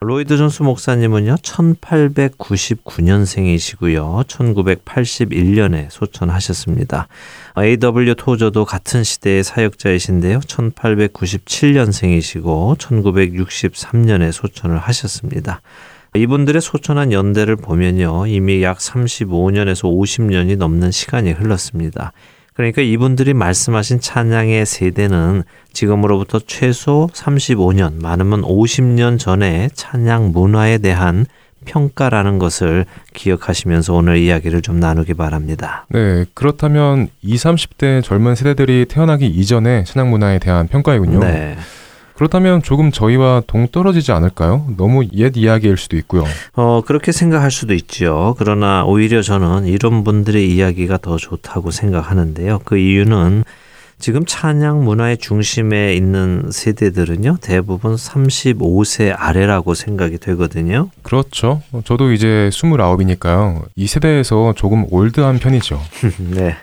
로이드 0.00 0.36
존스 0.36 0.62
목사님은요, 0.62 1.36
1899년생이시고요, 1.36 4.26
1981년에 4.26 5.86
소천하셨습니다. 5.88 7.08
A.W. 7.56 8.14
토저도 8.14 8.66
같은 8.66 9.02
시대의 9.02 9.42
사역자이신데요, 9.42 10.40
1897년생이시고, 10.40 12.76
1963년에 12.76 14.32
소천을 14.32 14.76
하셨습니다. 14.76 15.62
이분들의 16.14 16.60
소천한 16.60 17.10
연대를 17.10 17.56
보면요, 17.56 18.26
이미 18.26 18.62
약 18.62 18.76
35년에서 18.76 19.84
50년이 19.84 20.58
넘는 20.58 20.90
시간이 20.90 21.32
흘렀습니다. 21.32 22.12
그러니까 22.56 22.80
이분들이 22.80 23.34
말씀하신 23.34 24.00
찬양의 24.00 24.64
세대는 24.64 25.42
지금으로부터 25.72 26.40
최소 26.46 27.08
35년, 27.12 28.00
많으면 28.00 28.42
50년 28.42 29.18
전에 29.18 29.68
찬양 29.74 30.32
문화에 30.32 30.78
대한 30.78 31.26
평가라는 31.66 32.38
것을 32.38 32.86
기억하시면서 33.12 33.92
오늘 33.92 34.16
이야기를 34.16 34.62
좀 34.62 34.80
나누기 34.80 35.12
바랍니다. 35.12 35.84
네, 35.90 36.24
그렇다면 36.32 37.08
20, 37.22 37.46
30대 37.46 38.02
젊은 38.02 38.34
세대들이 38.34 38.86
태어나기 38.88 39.26
이전에 39.26 39.84
찬양 39.84 40.10
문화에 40.10 40.38
대한 40.38 40.68
평가이군요. 40.68 41.20
네. 41.20 41.56
그렇다면 42.16 42.62
조금 42.62 42.90
저희와 42.90 43.42
동떨어지지 43.46 44.10
않을까요? 44.12 44.66
너무 44.76 45.04
옛 45.12 45.36
이야기일 45.36 45.76
수도 45.76 45.96
있고요. 45.98 46.24
어, 46.54 46.82
그렇게 46.84 47.12
생각할 47.12 47.50
수도 47.50 47.74
있죠. 47.74 48.34
그러나 48.38 48.84
오히려 48.84 49.20
저는 49.22 49.66
이런 49.66 50.02
분들의 50.02 50.50
이야기가 50.50 50.98
더 50.98 51.16
좋다고 51.18 51.70
생각하는데요. 51.70 52.60
그 52.64 52.78
이유는 52.78 53.44
지금 53.98 54.24
찬양 54.26 54.84
문화의 54.84 55.16
중심에 55.16 55.94
있는 55.94 56.50
세대들은요, 56.50 57.38
대부분 57.40 57.94
35세 57.94 59.14
아래라고 59.16 59.74
생각이 59.74 60.18
되거든요. 60.18 60.90
그렇죠. 61.02 61.62
저도 61.84 62.12
이제 62.12 62.50
29이니까요. 62.52 63.62
이 63.74 63.86
세대에서 63.86 64.52
조금 64.56 64.84
올드한 64.90 65.38
편이죠. 65.38 65.80
네. 66.30 66.56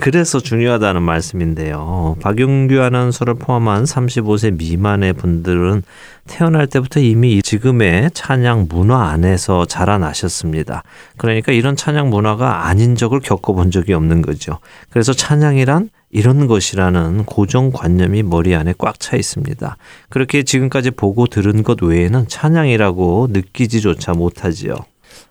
그래서 0.00 0.40
중요하다는 0.40 1.02
말씀인데요. 1.02 2.16
박용규 2.22 2.80
아나운서를 2.80 3.34
포함한 3.34 3.84
35세 3.84 4.56
미만의 4.56 5.12
분들은 5.12 5.82
태어날 6.26 6.66
때부터 6.66 6.98
이미 6.98 7.42
지금의 7.42 8.10
찬양 8.14 8.68
문화 8.70 9.08
안에서 9.10 9.66
자라나셨습니다. 9.66 10.82
그러니까 11.18 11.52
이런 11.52 11.76
찬양 11.76 12.08
문화가 12.08 12.66
아닌 12.66 12.96
적을 12.96 13.20
겪어본 13.20 13.70
적이 13.70 13.92
없는 13.92 14.22
거죠. 14.22 14.58
그래서 14.88 15.12
찬양이란 15.12 15.90
이런 16.10 16.46
것이라는 16.46 17.24
고정관념이 17.24 18.22
머리 18.22 18.54
안에 18.54 18.74
꽉 18.78 18.98
차 18.98 19.16
있습니다. 19.16 19.76
그렇게 20.08 20.42
지금까지 20.42 20.90
보고 20.92 21.26
들은 21.26 21.62
것 21.62 21.82
외에는 21.82 22.28
찬양이라고 22.28 23.28
느끼지조차 23.30 24.12
못하지요. 24.12 24.74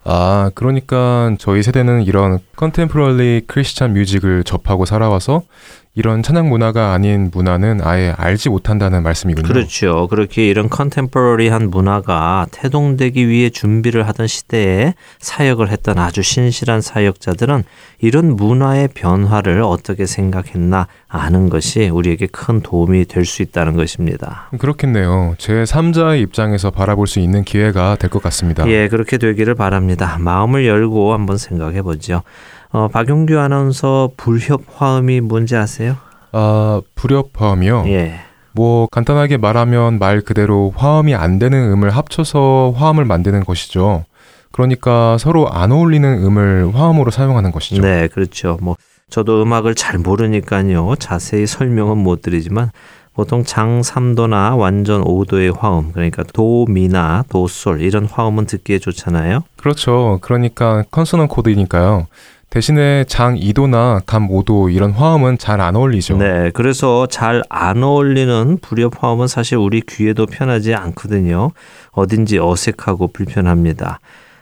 아, 0.03 0.49
그러니까 0.55 1.35
저희 1.37 1.61
세대는 1.61 2.03
이런 2.03 2.39
컨템포러리 2.55 3.43
크리스찬 3.45 3.93
뮤직을 3.93 4.43
접하고 4.43 4.85
살아와서 4.85 5.43
이런 5.93 6.23
찬양 6.23 6.47
문화가 6.47 6.93
아닌 6.93 7.29
문화는 7.33 7.81
아예 7.83 8.13
알지 8.15 8.47
못한다는 8.47 9.03
말씀이군요. 9.03 9.45
그렇죠. 9.45 10.07
그렇게 10.07 10.47
이런 10.47 10.69
컨템포러리한 10.69 11.69
문화가 11.69 12.47
태동되기 12.51 13.27
위해 13.27 13.49
준비를 13.49 14.07
하던 14.07 14.27
시대에 14.27 14.93
사역을 15.19 15.69
했던 15.69 15.99
아주 15.99 16.21
신실한 16.21 16.79
사역자들은 16.79 17.65
이런 17.99 18.37
문화의 18.37 18.87
변화를 18.93 19.63
어떻게 19.63 20.05
생각했나 20.05 20.87
아는 21.09 21.49
것이 21.49 21.89
우리에게 21.89 22.27
큰 22.27 22.61
도움이 22.61 23.05
될 23.05 23.25
수 23.25 23.41
있다는 23.41 23.75
것입니다. 23.75 24.49
그렇겠네요. 24.57 25.35
제 25.37 25.63
3자의 25.63 26.21
입장에서 26.21 26.71
바라볼 26.71 27.05
수 27.07 27.19
있는 27.19 27.43
기회가 27.43 27.95
될 27.97 28.09
것 28.09 28.23
같습니다. 28.23 28.65
예, 28.69 28.87
그렇게 28.87 29.17
되기를 29.17 29.55
바랍니다. 29.55 30.17
마음을 30.19 30.65
열고 30.65 31.13
한번 31.13 31.37
생각해 31.37 31.81
보죠. 31.81 32.23
어, 32.71 32.87
박용규 32.87 33.37
아나운서 33.37 34.11
불협 34.15 34.63
화음이 34.75 35.21
뭔지 35.21 35.55
아세요? 35.55 35.97
아, 36.31 36.81
불협화음이요? 36.95 37.83
예. 37.87 38.21
뭐 38.53 38.87
간단하게 38.87 39.37
말하면 39.37 39.99
말 39.99 40.21
그대로 40.21 40.73
화음이 40.75 41.15
안 41.15 41.39
되는 41.39 41.71
음을 41.71 41.89
합쳐서 41.89 42.73
화음을 42.75 43.05
만드는 43.05 43.43
것이죠. 43.43 44.05
그러니까 44.51 45.17
서로 45.17 45.49
안 45.49 45.71
어울리는 45.71 46.23
음을 46.23 46.71
화음으로 46.73 47.11
사용하는 47.11 47.51
것이죠. 47.51 47.81
네, 47.81 48.07
그렇죠. 48.07 48.57
뭐 48.61 48.75
저도 49.09 49.41
음악을 49.43 49.75
잘 49.75 49.97
모르니까요. 49.97 50.95
자세히 50.99 51.47
설명은 51.47 51.97
못 51.97 52.21
드리지만 52.21 52.71
보통 53.13 53.43
장 53.43 53.81
3도나 53.81 54.57
완전 54.57 55.03
5도의 55.03 55.57
화음, 55.57 55.91
그러니까 55.91 56.23
도, 56.23 56.65
미나, 56.69 57.23
도, 57.27 57.47
솔 57.47 57.81
이런 57.81 58.05
화음은 58.05 58.45
듣기에 58.45 58.79
좋잖아요. 58.79 59.43
그렇죠. 59.57 60.19
그러니까 60.21 60.83
컨소넌 60.91 61.27
코드니까요. 61.27 62.07
대신에 62.51 63.05
장 63.05 63.35
2도나 63.35 64.01
감 64.05 64.27
5도 64.27 64.73
이런 64.75 64.91
화음은 64.91 65.37
잘 65.37 65.61
안 65.61 65.77
어울리죠. 65.77 66.17
네, 66.17 66.51
그래서 66.53 67.07
잘 67.07 67.41
안 67.49 67.81
어울리는 67.81 68.57
불협 68.61 69.01
화음은 69.01 69.27
사실 69.27 69.57
우리 69.57 69.79
귀에도 69.81 70.25
편하지 70.25 70.75
않거든요. 70.75 71.51
어딘지 71.91 72.39
어색하고 72.39 73.07
불편합니다. 73.13 74.01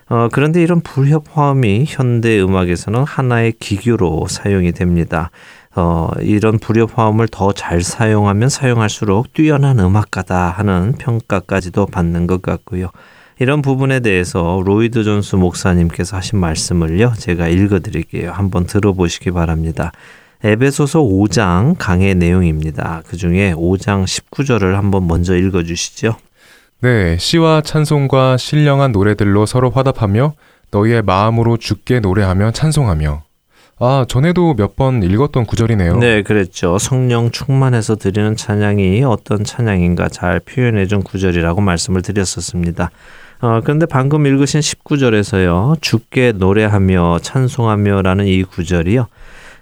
어, 0.10 0.28
그런데 0.32 0.64
이런 0.64 0.82
불협 0.82 1.26
화음이 1.34 1.86
현대 1.88 2.42
음악에서는 2.42 3.04
하나의 3.04 3.54
기교로 3.60 4.26
사용이 4.28 4.72
됩니다. 4.72 5.30
어, 5.76 6.10
이런 6.22 6.58
불협 6.58 6.98
화음을 6.98 7.28
더 7.28 7.52
잘 7.54 7.84
사용하면 7.84 8.50
사용할수록 8.50 9.34
뛰어난 9.36 9.78
음악가다 9.80 10.50
하는 10.50 10.94
평가까지도 10.98 11.86
받는 11.86 12.26
것 12.26 12.42
같고요. 12.42 12.90
이런 13.42 13.62
부분에 13.62 14.02
대해서 14.02 14.62
로이드 14.66 15.04
존스 15.06 15.38
목사님께서 15.38 16.18
하신 16.18 16.40
말씀을요. 16.40 17.14
제가 17.18 17.48
읽어 17.48 17.80
드릴게요. 17.80 18.32
한번 18.32 18.66
들어보시기 18.66 19.32
바랍니다. 19.32 19.94
에베소서 20.44 21.02
5장 21.02 21.76
강의 21.78 22.16
내용입니다. 22.16 23.02
그 23.08 23.16
중에 23.18 23.54
5장 23.54 24.04
19절을 24.06 24.74
한번 24.74 25.08
먼저 25.08 25.36
읽어 25.38 25.64
주시죠. 25.64 26.16
네, 26.82 27.18
시와 27.18 27.62
찬송과 27.62 28.38
신령한 28.38 28.92
노래들로 28.92 29.46
서로 29.46 29.70
화답하며 29.70 30.34
너희의 30.72 31.02
마음으로 31.02 31.58
주께 31.58 32.00
노래하며 32.00 32.52
찬송하며. 32.52 33.24
아, 33.82 34.06
전에도 34.10 34.54
몇 34.56 34.76
번 34.76 35.02
읽었던 35.04 35.46
구절이네요. 35.46 35.98
네, 35.98 36.24
그랬죠. 36.24 36.78
성령 36.78 37.32
충만해서 37.32 37.96
드리는 37.96 38.36
찬양이 38.36 39.04
어떤 39.04 39.46
찬양인가 39.46 40.10
잘 40.10 40.42
표현해 40.42 40.88
준 40.88 41.02
구절이라고 41.04 41.62
말씀을 41.62 42.02
드렸었습니다. 42.02 42.92
어, 43.42 43.62
그런데 43.64 43.86
방금 43.86 44.26
읽으신 44.26 44.60
19절에서요. 44.60 45.82
주께 45.82 46.34
노래하며 46.34 47.20
찬송하며라는 47.22 48.28
이 48.28 48.44
구절이요. 48.44 49.08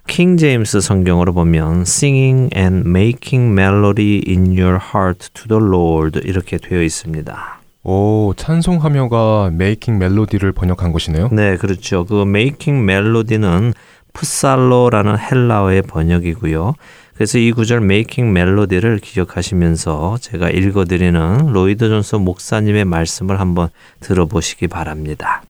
킹 0.08 0.38
제임스 0.38 0.80
성경으로 0.80 1.34
보면 1.34 1.82
singing 1.82 2.50
and 2.56 2.88
making 2.88 3.52
melody 3.52 4.24
in 4.28 4.58
your 4.58 4.80
heart 4.94 5.30
to 5.34 5.48
the 5.48 5.62
Lord 5.62 6.20
이렇게 6.24 6.58
되어 6.58 6.82
있습니다. 6.82 7.58
오, 7.84 8.34
찬송하며가 8.36 9.52
making 9.54 9.98
melody를 9.98 10.54
번역한 10.54 10.92
것이네요. 10.92 11.30
네, 11.32 11.56
그렇죠. 11.58 12.06
그 12.06 12.22
making 12.22 12.84
melody는 12.84 13.74
psallo라는 14.14 15.18
헬라어의 15.20 15.84
번역이고요. 15.84 16.74
그래서 17.18 17.40
이 17.40 17.52
구절 17.52 17.80
making 17.80 18.30
melody를 18.30 19.00
기억하시면서 19.00 20.20
제가 20.22 20.52
읽어드리는 20.52 21.48
로이드 21.48 21.90
존스 21.90 22.18
목사님의 22.18 22.86
말씀을 22.86 23.40
한번 23.40 23.70
들어보시기 24.02 24.68
바랍니다. 24.68 25.42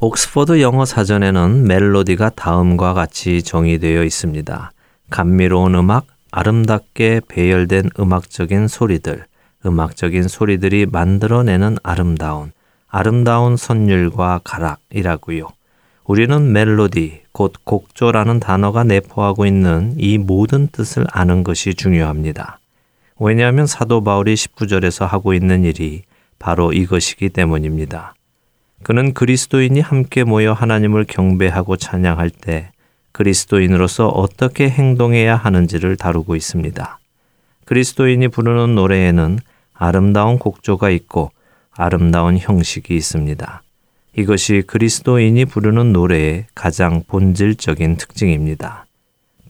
옥스퍼드 0.00 0.60
영어 0.60 0.84
사전에는 0.84 1.68
멜로디가 1.68 2.30
다음과 2.30 2.94
같이 2.94 3.44
정의되어 3.44 4.02
있습니다. 4.02 4.72
감미로운 5.08 5.76
음악, 5.76 6.06
아름답게 6.32 7.20
배열된 7.28 7.90
음악적인 8.00 8.66
소리들, 8.66 9.26
음악적인 9.64 10.26
소리들이 10.26 10.86
만들어내는 10.86 11.76
아름다운, 11.84 12.50
아름다운 12.88 13.56
선율과 13.56 14.40
가락이라고요. 14.42 15.48
우리는 16.04 16.52
멜로디, 16.52 17.22
곧 17.32 17.52
곡조라는 17.64 18.40
단어가 18.40 18.82
내포하고 18.82 19.46
있는 19.46 19.94
이 19.96 20.18
모든 20.18 20.66
뜻을 20.66 21.04
아는 21.10 21.44
것이 21.44 21.74
중요합니다. 21.74 22.58
왜냐하면 23.20 23.66
사도 23.66 24.02
바울이 24.02 24.34
19절에서 24.34 25.06
하고 25.06 25.32
있는 25.32 25.64
일이 25.64 26.02
바로 26.40 26.72
이것이기 26.72 27.28
때문입니다. 27.28 28.14
그는 28.82 29.14
그리스도인이 29.14 29.78
함께 29.80 30.24
모여 30.24 30.52
하나님을 30.52 31.04
경배하고 31.04 31.76
찬양할 31.76 32.30
때 32.30 32.72
그리스도인으로서 33.12 34.08
어떻게 34.08 34.68
행동해야 34.68 35.36
하는지를 35.36 35.96
다루고 35.96 36.34
있습니다. 36.34 36.98
그리스도인이 37.64 38.26
부르는 38.26 38.74
노래에는 38.74 39.38
아름다운 39.72 40.38
곡조가 40.38 40.90
있고 40.90 41.30
아름다운 41.70 42.38
형식이 42.38 42.96
있습니다. 42.96 43.62
이것이 44.16 44.62
그리스도인이 44.66 45.44
부르는 45.46 45.92
노래의 45.92 46.46
가장 46.54 47.02
본질적인 47.06 47.96
특징입니다. 47.96 48.86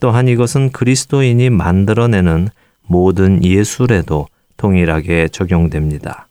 또한 0.00 0.28
이것은 0.28 0.72
그리스도인이 0.72 1.50
만들어내는 1.50 2.48
모든 2.86 3.44
예술에도 3.44 4.26
동일하게 4.56 5.28
적용됩니다. 5.28 6.28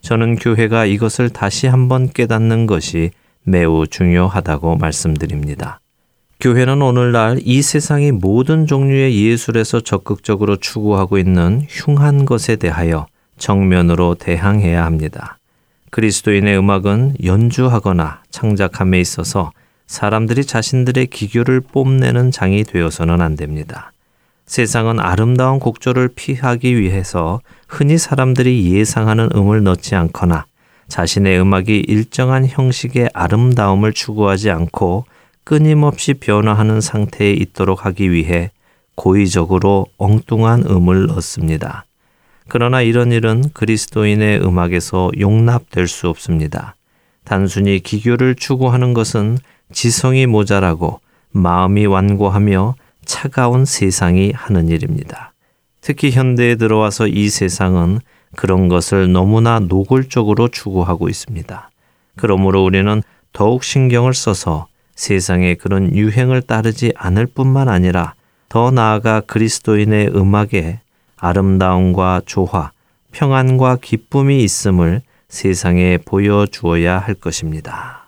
저는 0.00 0.36
교회가 0.36 0.86
이것을 0.86 1.30
다시 1.30 1.66
한번 1.66 2.08
깨닫는 2.08 2.66
것이 2.66 3.10
매우 3.42 3.86
중요하다고 3.86 4.76
말씀드립니다. 4.76 5.80
교회는 6.40 6.80
오늘날 6.80 7.38
이 7.42 7.60
세상의 7.60 8.12
모든 8.12 8.66
종류의 8.66 9.14
예술에서 9.26 9.80
적극적으로 9.80 10.56
추구하고 10.56 11.18
있는 11.18 11.66
흉한 11.68 12.24
것에 12.24 12.56
대하여 12.56 13.06
정면으로 13.36 14.14
대항해야 14.14 14.84
합니다. 14.84 15.39
그리스도인의 15.90 16.56
음악은 16.58 17.16
연주하거나 17.24 18.22
창작함에 18.30 19.00
있어서 19.00 19.52
사람들이 19.86 20.44
자신들의 20.44 21.08
기교를 21.08 21.60
뽐내는 21.60 22.30
장이 22.30 22.62
되어서는 22.64 23.20
안 23.20 23.34
됩니다. 23.34 23.92
세상은 24.46 25.00
아름다운 25.00 25.58
곡조를 25.58 26.10
피하기 26.14 26.78
위해서 26.78 27.40
흔히 27.68 27.98
사람들이 27.98 28.72
예상하는 28.72 29.30
음을 29.34 29.62
넣지 29.64 29.94
않거나 29.96 30.46
자신의 30.88 31.40
음악이 31.40 31.84
일정한 31.86 32.46
형식의 32.46 33.10
아름다움을 33.14 33.92
추구하지 33.92 34.50
않고 34.50 35.04
끊임없이 35.44 36.14
변화하는 36.14 36.80
상태에 36.80 37.32
있도록 37.32 37.86
하기 37.86 38.10
위해 38.10 38.50
고의적으로 38.94 39.86
엉뚱한 39.98 40.64
음을 40.68 41.06
넣습니다. 41.06 41.86
그러나 42.50 42.82
이런 42.82 43.12
일은 43.12 43.44
그리스도인의 43.54 44.44
음악에서 44.44 45.12
용납될 45.18 45.86
수 45.86 46.08
없습니다. 46.08 46.74
단순히 47.22 47.78
기교를 47.78 48.34
추구하는 48.34 48.92
것은 48.92 49.38
지성이 49.72 50.26
모자라고 50.26 51.00
마음이 51.30 51.86
완고하며 51.86 52.74
차가운 53.04 53.64
세상이 53.64 54.32
하는 54.34 54.68
일입니다. 54.68 55.32
특히 55.80 56.10
현대에 56.10 56.56
들어와서 56.56 57.06
이 57.06 57.28
세상은 57.28 58.00
그런 58.34 58.66
것을 58.66 59.12
너무나 59.12 59.60
노골적으로 59.60 60.48
추구하고 60.48 61.08
있습니다. 61.08 61.70
그러므로 62.16 62.64
우리는 62.64 63.00
더욱 63.32 63.62
신경을 63.62 64.12
써서 64.12 64.66
세상의 64.96 65.54
그런 65.54 65.94
유행을 65.94 66.42
따르지 66.42 66.92
않을 66.96 67.26
뿐만 67.26 67.68
아니라 67.68 68.14
더 68.48 68.72
나아가 68.72 69.20
그리스도인의 69.20 70.08
음악에 70.16 70.80
아름다움과 71.20 72.22
조화, 72.26 72.72
평안과 73.12 73.78
기쁨이 73.80 74.42
있음을 74.42 75.02
세상에 75.28 75.98
보여주어야 75.98 76.98
할 76.98 77.14
것입니다. 77.14 78.00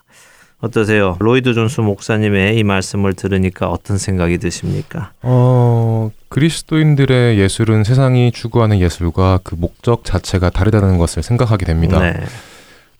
어떠세요? 0.61 1.17
로이드 1.19 1.55
존스 1.55 1.81
목사님의 1.81 2.57
이 2.57 2.63
말씀을 2.63 3.15
들으니까 3.15 3.69
어떤 3.69 3.99
생각이 3.99 4.39
드십니까? 4.39 5.11
어, 5.23 6.13
그리스도인들의 6.29 7.37
예술은 7.39 7.83
세상이 7.83 8.31
추구하는 8.31 8.79
예술과 8.79 9.41
그 9.43 9.57
목적 9.57 10.05
자체가 10.05 10.51
다르다는 10.51 10.99
것을 10.99 11.25
생각하게 11.25 11.67
됩니다. 11.67 11.99
네. 11.99 12.15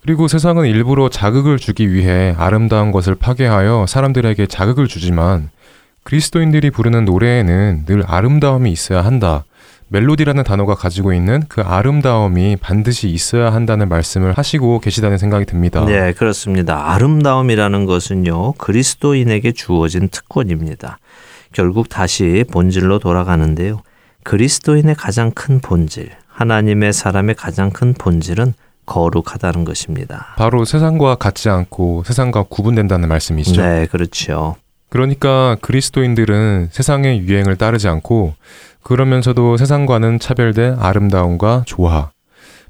그리고 0.03 0.27
세상은 0.27 0.67
일부러 0.67 1.09
자극을 1.09 1.59
주기 1.59 1.93
위해 1.93 2.35
아름다운 2.37 2.91
것을 2.91 3.15
파괴하여 3.15 3.87
사람들에게 3.87 4.47
자극을 4.47 4.89
주지만 4.89 5.51
그리스도인들이 6.03 6.71
부르는 6.71 7.05
노래에는 7.05 7.85
늘 7.87 8.03
아름다움이 8.05 8.73
있어야 8.73 9.05
한다. 9.05 9.45
멜로디라는 9.93 10.45
단어가 10.45 10.75
가지고 10.75 11.13
있는 11.13 11.43
그 11.49 11.61
아름다움이 11.61 12.57
반드시 12.57 13.11
있어야 13.11 13.53
한다는 13.53 13.91
말씀을 13.91 14.33
하시고 14.33 14.81
계시다는 14.81 15.19
생각이 15.19 15.45
듭니다. 15.45 15.85
네, 15.85 16.15
그렇습니다. 16.15 16.93
아름다움이라는 16.93 17.85
것은요, 17.85 18.53
그리스도인에게 18.53 19.53
주어진 19.53 20.09
특권입니다. 20.09 20.99
결국 21.53 21.91
다시 21.91 22.45
본질로 22.51 23.01
돌아가는데요. 23.01 23.83
그리스도인의 24.25 24.95
가장 24.95 25.31
큰 25.31 25.61
본질, 25.61 26.11
하나님의 26.27 26.95
사람의 26.95 27.35
가장 27.35 27.71
큰 27.71 27.93
본질은 27.93 28.55
거룩하다는 28.87 29.65
것입니다. 29.65 30.35
바로 30.39 30.65
세상과 30.65 31.17
같지 31.17 31.51
않고 31.51 32.05
세상과 32.07 32.45
구분된다는 32.45 33.11
말씀이시죠. 33.11 33.61
네, 33.61 33.87
그렇죠. 33.91 34.57
그러니까 34.89 35.57
그리스도인들은 35.63 36.69
세상의 36.71 37.21
유행을 37.21 37.57
따르지 37.57 37.89
않고 37.89 38.35
그러면서도 38.83 39.57
세상과는 39.57 40.19
차별된 40.19 40.77
아름다움과 40.79 41.65
조화, 41.67 42.11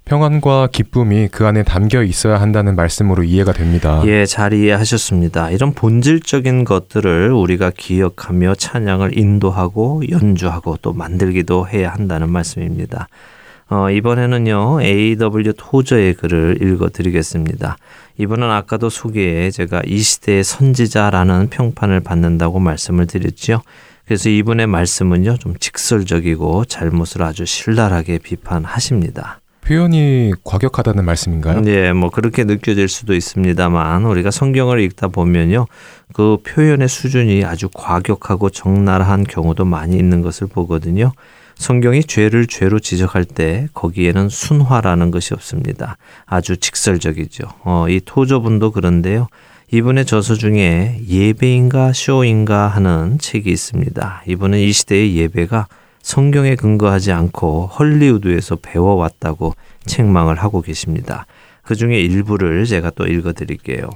평안과 0.04 0.68
기쁨이 0.72 1.28
그 1.28 1.46
안에 1.46 1.62
담겨 1.62 2.02
있어야 2.02 2.40
한다는 2.40 2.74
말씀으로 2.74 3.22
이해가 3.22 3.52
됩니다. 3.52 4.02
예, 4.04 4.26
잘 4.26 4.52
이해하셨습니다. 4.52 5.50
이런 5.50 5.72
본질적인 5.74 6.64
것들을 6.64 7.30
우리가 7.32 7.70
기억하며 7.70 8.56
찬양을 8.56 9.16
인도하고 9.16 10.02
연주하고 10.10 10.78
또 10.82 10.92
만들기도 10.92 11.68
해야 11.68 11.92
한다는 11.92 12.30
말씀입니다. 12.30 13.08
어, 13.70 13.90
이번에는요, 13.90 14.82
A.W. 14.82 15.54
토저의 15.56 16.14
글을 16.14 16.58
읽어 16.60 16.90
드리겠습니다. 16.90 17.78
이번은 18.18 18.50
아까도 18.50 18.90
소개에 18.90 19.50
제가 19.50 19.82
이 19.86 19.98
시대의 19.98 20.44
선지자라는 20.44 21.48
평판을 21.48 22.00
받는다고 22.00 22.58
말씀을 22.58 23.06
드렸죠. 23.06 23.62
그래서 24.04 24.28
이분의 24.28 24.66
말씀은요, 24.66 25.38
좀 25.38 25.54
직설적이고 25.58 26.64
잘못을 26.66 27.22
아주 27.22 27.46
신랄하게 27.46 28.18
비판하십니다. 28.18 29.40
표현이 29.62 30.32
과격하다는 30.42 31.04
말씀인가요? 31.04 31.60
네, 31.60 31.92
뭐 31.92 32.10
그렇게 32.10 32.42
느껴질 32.44 32.88
수도 32.88 33.14
있습니다만 33.14 34.04
우리가 34.04 34.32
성경을 34.32 34.80
읽다 34.80 35.08
보면요, 35.08 35.66
그 36.12 36.38
표현의 36.44 36.88
수준이 36.88 37.44
아주 37.44 37.68
과격하고 37.72 38.50
적나라한 38.50 39.24
경우도 39.24 39.64
많이 39.64 39.96
있는 39.96 40.20
것을 40.20 40.48
보거든요. 40.48 41.12
성경이 41.54 42.02
죄를 42.04 42.48
죄로 42.48 42.80
지적할 42.80 43.24
때 43.24 43.68
거기에는 43.72 44.28
순화라는 44.28 45.12
것이 45.12 45.32
없습니다. 45.32 45.96
아주 46.26 46.56
직설적이죠. 46.56 47.44
어, 47.64 47.86
이 47.88 48.00
토저분도 48.04 48.72
그런데요. 48.72 49.28
이분의 49.74 50.04
저서 50.04 50.34
중에 50.34 51.00
예배인가 51.08 51.94
쇼인가 51.94 52.68
하는 52.68 53.16
책이 53.18 53.50
있습니다. 53.50 54.22
이분은 54.26 54.58
이 54.58 54.70
시대의 54.70 55.16
예배가 55.16 55.66
성경에 56.02 56.56
근거하지 56.56 57.10
않고 57.10 57.68
헐리우드에서 57.68 58.56
배워왔다고 58.56 59.54
책망을 59.86 60.34
하고 60.34 60.60
계십니다. 60.60 61.24
그 61.62 61.74
중에 61.74 61.98
일부를 61.98 62.66
제가 62.66 62.90
또 62.90 63.06
읽어 63.06 63.32
드릴게요. 63.32 63.88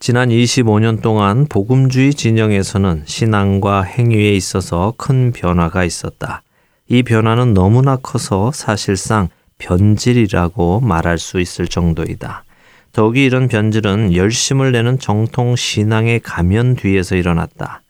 지난 0.00 0.30
25년 0.30 1.00
동안 1.00 1.46
복음주의 1.46 2.12
진영에서는 2.12 3.04
신앙과 3.06 3.82
행위에 3.82 4.34
있어서 4.34 4.94
큰 4.96 5.30
변화가 5.30 5.84
있었다. 5.84 6.42
이 6.88 7.04
변화는 7.04 7.54
너무나 7.54 7.94
커서 7.94 8.50
사실상 8.52 9.28
변질이라고 9.58 10.80
말할 10.80 11.18
수 11.18 11.40
있을 11.40 11.68
정도이다. 11.68 12.43
더욱이 12.94 13.24
이런 13.24 13.48
변질은 13.48 14.14
열심을 14.14 14.70
내는 14.70 15.00
정통 15.00 15.56
신앙의 15.56 16.20
가면 16.20 16.76
뒤에서 16.76 17.16
일어났다. 17.16 17.82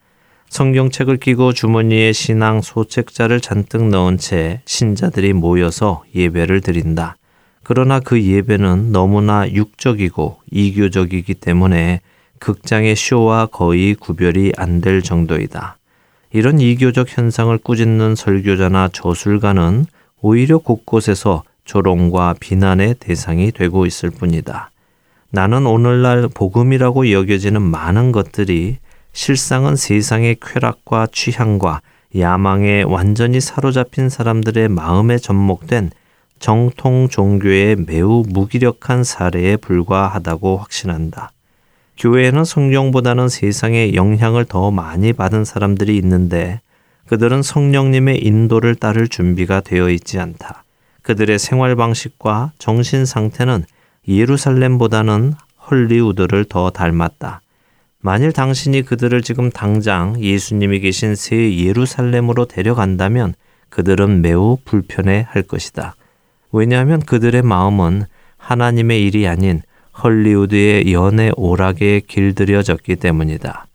성경책을 0.49 1.19
끼고 1.19 1.53
주머니에 1.53 2.13
신앙 2.15 2.63
소책자를 2.63 3.41
잔뜩 3.41 3.85
넣은 3.89 4.17
채 4.17 4.63
신자들이 4.65 5.35
모여서 5.35 6.05
예배를 6.15 6.63
드린다. 6.63 7.19
그러나 7.63 8.01
그 8.01 8.23
예배는 8.23 8.93
너무나 8.93 9.47
육적이고 9.47 10.39
이교적이기 10.51 11.35
때문에 11.35 12.01
극장의 12.39 12.97
쇼와 12.97 13.47
거의 13.47 13.95
구별이 13.95 14.53
안 14.57 14.81
될 14.81 15.03
정도이다. 15.03 15.77
이런 16.33 16.61
이교적 16.61 17.15
현상을 17.15 17.57
꾸짖는 17.59 18.15
설교자나 18.15 18.89
저술가는 18.95 19.85
오히려 20.23 20.57
곳곳에서 20.57 21.43
조롱과 21.67 22.37
비난의 22.41 22.97
대상이 23.01 23.53
되고 23.53 23.85
있을 23.85 24.09
뿐이다. 24.09 24.71
나는 25.35 25.67
오늘날 25.67 26.29
복음이라고 26.33 27.11
여겨지는 27.11 27.61
많은 27.61 28.13
것들이 28.13 28.77
실상은 29.13 29.75
세상의 29.75 30.37
쾌락과 30.41 31.09
취향과 31.11 31.81
야망에 32.17 32.85
완전히 32.85 33.41
사로잡힌 33.41 34.09
사람들의 34.09 34.69
마음에 34.69 35.19
접목된 35.19 35.91
정통 36.39 37.09
종교의 37.09 37.79
매우 37.85 38.23
무기력한 38.29 39.03
사례에 39.03 39.57
불과하다고 39.57 40.57
확신한다. 40.59 41.33
교회에는 41.99 42.45
성경보다는 42.45 43.29
세상의 43.29 43.97
영향을 43.97 44.45
더 44.45 44.71
많이 44.71 45.13
받은 45.13 45.45
사람들이 45.45 45.97
있는데 45.97 46.61
그들은 47.09 47.43
성령님의 47.43 48.25
인도를 48.25 48.77
따를 48.77 49.09
준비가 49.09 49.61
되어 49.61 49.91
있지 49.91 50.21
않다. 50.21 50.63
그들의 51.03 51.41
생활 51.41 51.75
방식과 51.75 52.53
정신 52.59 53.05
상태는 53.05 53.65
예루살렘보다는 54.07 55.35
헐리우드를 55.71 56.45
더 56.45 56.71
닮았다. 56.71 57.41
만일 58.01 58.33
당신이 58.33 58.83
그들을 58.83 59.23
지금 59.23 59.51
당장 59.51 60.21
예수님이 60.21 60.81
계신 60.81 61.15
새 61.15 61.57
예루살렘으로 61.57 62.45
데려간다면 62.45 63.35
그들은 63.71 64.21
매우 64.21 64.59
불편해 64.65 65.27
할 65.29 65.43
것이다. 65.43 65.97
왜냐하면 66.53 67.01
그들의 67.01 67.43
마음은 67.43 68.05
하나님의 68.37 69.05
일이 69.05 69.27
아닌 69.27 69.63
헐리우드의 70.03 70.93
연애 70.93 71.31
오락에 71.37 72.03
길들여졌기 72.07 72.97
때문이다. 72.97 73.67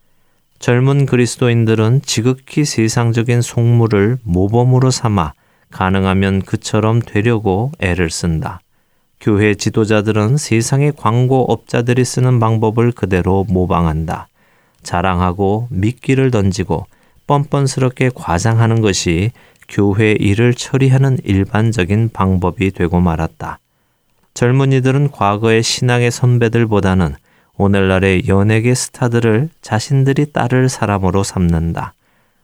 젊은 0.60 1.06
그리스도인들은 1.06 2.02
지극히 2.02 2.64
세상적인 2.64 3.42
속물을 3.42 4.18
모범으로 4.22 4.90
삼아 4.90 5.32
가능하면 5.70 6.42
그처럼 6.42 7.00
되려고 7.00 7.72
애를 7.80 8.10
쓴다. 8.10 8.60
교회 9.20 9.54
지도자들은 9.54 10.38
세상의 10.38 10.94
광고업자들이 10.96 12.04
쓰는 12.04 12.40
방법을 12.40 12.92
그대로 12.92 13.44
모방한다. 13.48 14.28
자랑하고 14.82 15.68
미끼를 15.70 16.30
던지고 16.30 16.86
뻔뻔스럽게 17.26 18.10
과장하는 18.14 18.80
것이 18.80 19.30
교회 19.68 20.12
일을 20.12 20.54
처리하는 20.54 21.18
일반적인 21.22 22.10
방법이 22.12 22.70
되고 22.70 22.98
말았다. 22.98 23.58
젊은이들은 24.32 25.10
과거의 25.10 25.62
신앙의 25.62 26.10
선배들보다는 26.10 27.14
오늘날의 27.56 28.22
연예계 28.26 28.74
스타들을 28.74 29.50
자신들이 29.60 30.32
따를 30.32 30.70
사람으로 30.70 31.22
삼는다. 31.24 31.92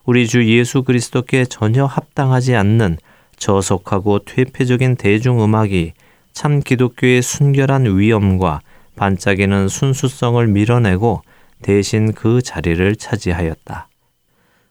우리 0.04 0.28
주 0.28 0.46
예수 0.46 0.82
그리스도께 0.82 1.46
전혀 1.46 1.86
합당하지 1.86 2.54
않는 2.54 2.98
저속하고 3.38 4.20
퇴폐적인 4.20 4.96
대중음악이 4.96 5.94
참 6.36 6.60
기독교의 6.60 7.22
순결한 7.22 7.96
위엄과 7.96 8.60
반짝이는 8.94 9.68
순수성을 9.68 10.46
밀어내고 10.48 11.22
대신 11.62 12.12
그 12.12 12.42
자리를 12.42 12.94
차지하였다. 12.96 13.88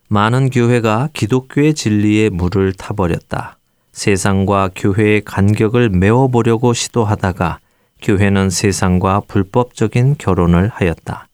많은 0.08 0.52
교회가 0.52 1.10
기독교의 1.14 1.74
진리에 1.74 2.30
물을 2.30 2.72
타버렸다. 2.72 3.58
세상과 3.94 4.70
교회의 4.76 5.22
간격을 5.26 5.90
메워보려고 5.90 6.74
시도하다가 6.74 7.58
교회는 8.00 8.52
세상과 8.52 9.24
불법적인 9.28 10.18
결혼을 10.20 10.70
하였다. 10.72 11.28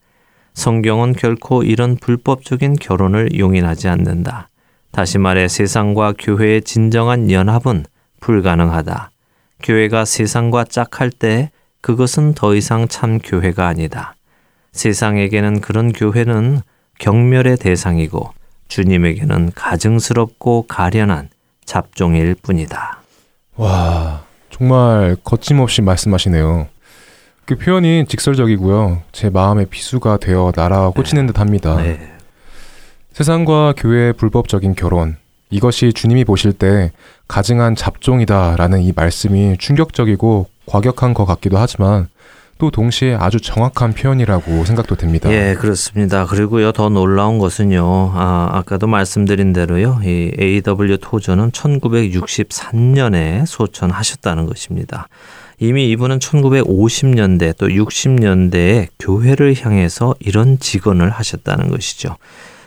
성경은 0.54 1.12
결코 1.12 1.62
이런 1.62 1.96
불법적인 1.96 2.76
결혼을 2.76 3.38
용인하지 3.38 3.88
않는다. 3.88 4.48
다시 4.92 5.18
말해 5.18 5.46
세상과 5.46 6.14
교회의 6.18 6.62
진정한 6.62 7.30
연합은 7.30 7.84
불가능하다. 8.20 9.10
교회가 9.62 10.04
세상과 10.04 10.64
짝할 10.64 11.10
때 11.10 11.50
그것은 11.80 12.34
더 12.34 12.54
이상 12.54 12.88
참 12.88 13.18
교회가 13.18 13.66
아니다. 13.66 14.14
세상에게는 14.72 15.60
그런 15.60 15.92
교회는 15.92 16.60
경멸의 16.98 17.56
대상이고 17.56 18.32
주님에게는 18.68 19.52
가증스럽고 19.54 20.66
가련한 20.68 21.28
잡종일 21.64 22.34
뿐이다. 22.34 23.00
와, 23.56 24.24
정말 24.50 25.16
거침없이 25.22 25.82
말씀하시네요. 25.82 26.68
그 27.44 27.56
표현이 27.56 28.06
직설적이고요. 28.08 29.02
제 29.12 29.28
마음의 29.28 29.66
비수가 29.66 30.18
되어 30.18 30.52
날아 30.54 30.90
꽂히는 30.90 31.26
듯 31.26 31.40
합니다. 31.40 31.76
네. 31.76 32.12
세상과 33.12 33.74
교회의 33.76 34.14
불법적인 34.14 34.74
결혼, 34.74 35.16
이것이 35.50 35.92
주님이 35.92 36.24
보실 36.24 36.52
때 36.52 36.92
가증한 37.32 37.76
잡종이다라는 37.76 38.82
이 38.82 38.92
말씀이 38.94 39.56
충격적이고 39.58 40.48
과격한 40.66 41.14
것 41.14 41.24
같기도 41.24 41.56
하지만 41.56 42.08
또 42.58 42.70
동시에 42.70 43.14
아주 43.14 43.40
정확한 43.40 43.94
표현이라고 43.94 44.66
생각도 44.66 44.96
됩니다. 44.96 45.32
예, 45.32 45.56
그렇습니다. 45.58 46.26
그리고요, 46.26 46.72
더 46.72 46.90
놀라운 46.90 47.38
것은요, 47.38 48.12
아, 48.14 48.50
아까도 48.52 48.86
말씀드린 48.86 49.54
대로요, 49.54 50.00
이 50.04 50.30
AW 50.38 50.98
토저는 50.98 51.52
1963년에 51.52 53.46
소천하셨다는 53.46 54.44
것입니다. 54.44 55.08
이미 55.58 55.88
이분은 55.88 56.18
1950년대 56.18 57.56
또 57.56 57.66
60년대에 57.66 58.88
교회를 58.98 59.56
향해서 59.58 60.16
이런 60.20 60.58
직언을 60.58 61.08
하셨다는 61.08 61.70
것이죠. 61.70 62.16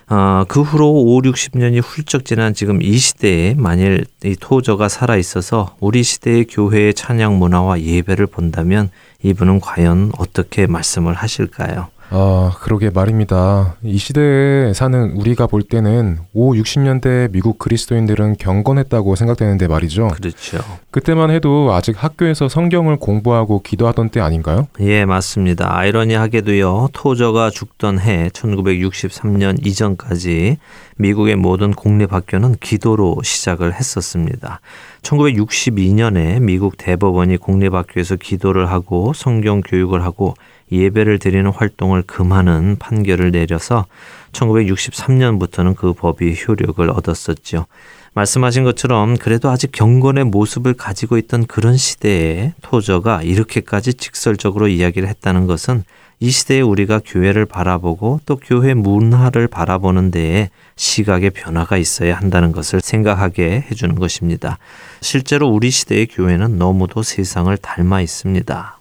아, 0.08 0.46
그 0.48 0.62
후로 0.62 0.92
5, 0.92 1.22
60년이 1.22 1.82
훌쩍 1.84 2.26
지난 2.26 2.54
지금 2.54 2.82
이 2.82 2.98
시대에 2.98 3.56
만일 3.56 4.06
이 4.24 4.36
토저가 4.40 4.88
살아 4.88 5.16
있어서 5.18 5.76
우리 5.80 6.04
시대의 6.04 6.46
교회의 6.46 6.94
찬양 6.94 7.40
문화와 7.40 7.82
예배를 7.82 8.28
본다면 8.28 8.92
이분은 9.24 9.62
과연 9.62 10.12
어떻게 10.20 10.68
말씀을 10.68 11.16
하실까요? 11.16 11.88
아, 12.10 12.52
그러게 12.62 12.90
말입니다. 12.90 13.76
이 13.84 13.98
시대에 13.98 14.74
사는 14.74 15.12
우리가 15.12 15.48
볼 15.48 15.64
때는 15.64 16.20
5, 16.34 16.54
60년대 16.54 17.32
미국 17.32 17.58
그리스도인들은 17.58 18.38
경건했다고 18.38 19.16
생각되는데 19.16 19.68
말이죠. 19.68 20.10
그렇죠. 20.10 20.60
그때만 20.92 21.32
해도 21.32 21.74
아직 21.74 22.02
학교에서 22.02 22.48
성경을 22.48 22.98
공부하고 22.98 23.62
기도하던 23.62 24.10
때 24.10 24.22
아닌가요? 24.22 24.68
예, 24.80 25.06
맞습니다. 25.06 25.76
아이러니하게도요, 25.78 26.90
토저가 26.94 27.50
죽던 27.50 28.00
해 28.00 28.30
1963년 28.34 29.66
이전까지 29.66 30.58
미국의 30.98 31.36
모든 31.36 31.72
공립학교는 31.72 32.56
기도로 32.60 33.18
시작을 33.24 33.74
했었습니다. 33.74 34.62
1962년에 35.02 36.40
미국 36.40 36.78
대법원이 36.78 37.38
공립학교에서 37.38 38.16
기도를 38.16 38.72
하고 38.72 39.12
성경 39.14 39.62
교육을 39.62 40.04
하고 40.04 40.36
예배를 40.72 41.20
드리는 41.20 41.50
활동을 41.52 42.04
금하는 42.04 42.78
판결을 42.80 43.32
내려서 43.32 43.86
1963년부터는 44.32 45.76
그 45.76 45.94
법이 45.94 46.36
효력을 46.48 46.90
얻었었죠. 46.90 47.66
말씀하신 48.14 48.64
것처럼 48.64 49.18
그래도 49.18 49.50
아직 49.50 49.72
경건의 49.74 50.24
모습을 50.26 50.74
가지고 50.74 51.18
있던 51.18 51.48
그런 51.48 51.76
시대에 51.76 52.54
토저가 52.62 53.24
이렇게까지 53.24 53.96
직설적으로 53.96 54.70
이야기를 54.70 55.08
했다는 55.10 55.48
것은 55.48 55.84
이 56.22 56.32
시대에 56.32 56.62
우리가 56.62 57.02
교회를 57.06 57.46
바라보고 57.46 58.22
또 58.26 58.38
교회 58.38 58.74
문화를 58.74 59.50
바라보는 59.50 60.12
데에 60.12 60.50
시각의 60.78 61.32
변화가 61.32 61.76
있어야 61.76 62.16
한다는 62.16 62.54
것을 62.54 62.80
생각하게 62.80 63.66
해주는 63.70 63.96
것입니다. 63.96 64.60
실제로 65.02 65.50
우리 65.50 65.70
시대의 65.70 66.08
교회는 66.08 66.58
너무도 66.58 67.04
세상을 67.04 67.56
닮아 67.58 68.00
있습니다. 68.00 68.80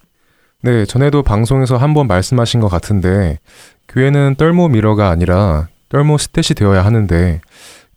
네, 0.64 0.86
전에도 0.86 1.22
방송에서 1.22 1.76
한번 1.76 2.06
말씀하신 2.06 2.60
것 2.60 2.68
같은데 2.68 3.38
교회는 3.86 4.36
떨모 4.38 4.68
미러가 4.68 5.10
아니라 5.10 5.68
떨모 5.90 6.16
스탯이 6.16 6.56
되어야 6.56 6.82
하는데 6.82 7.42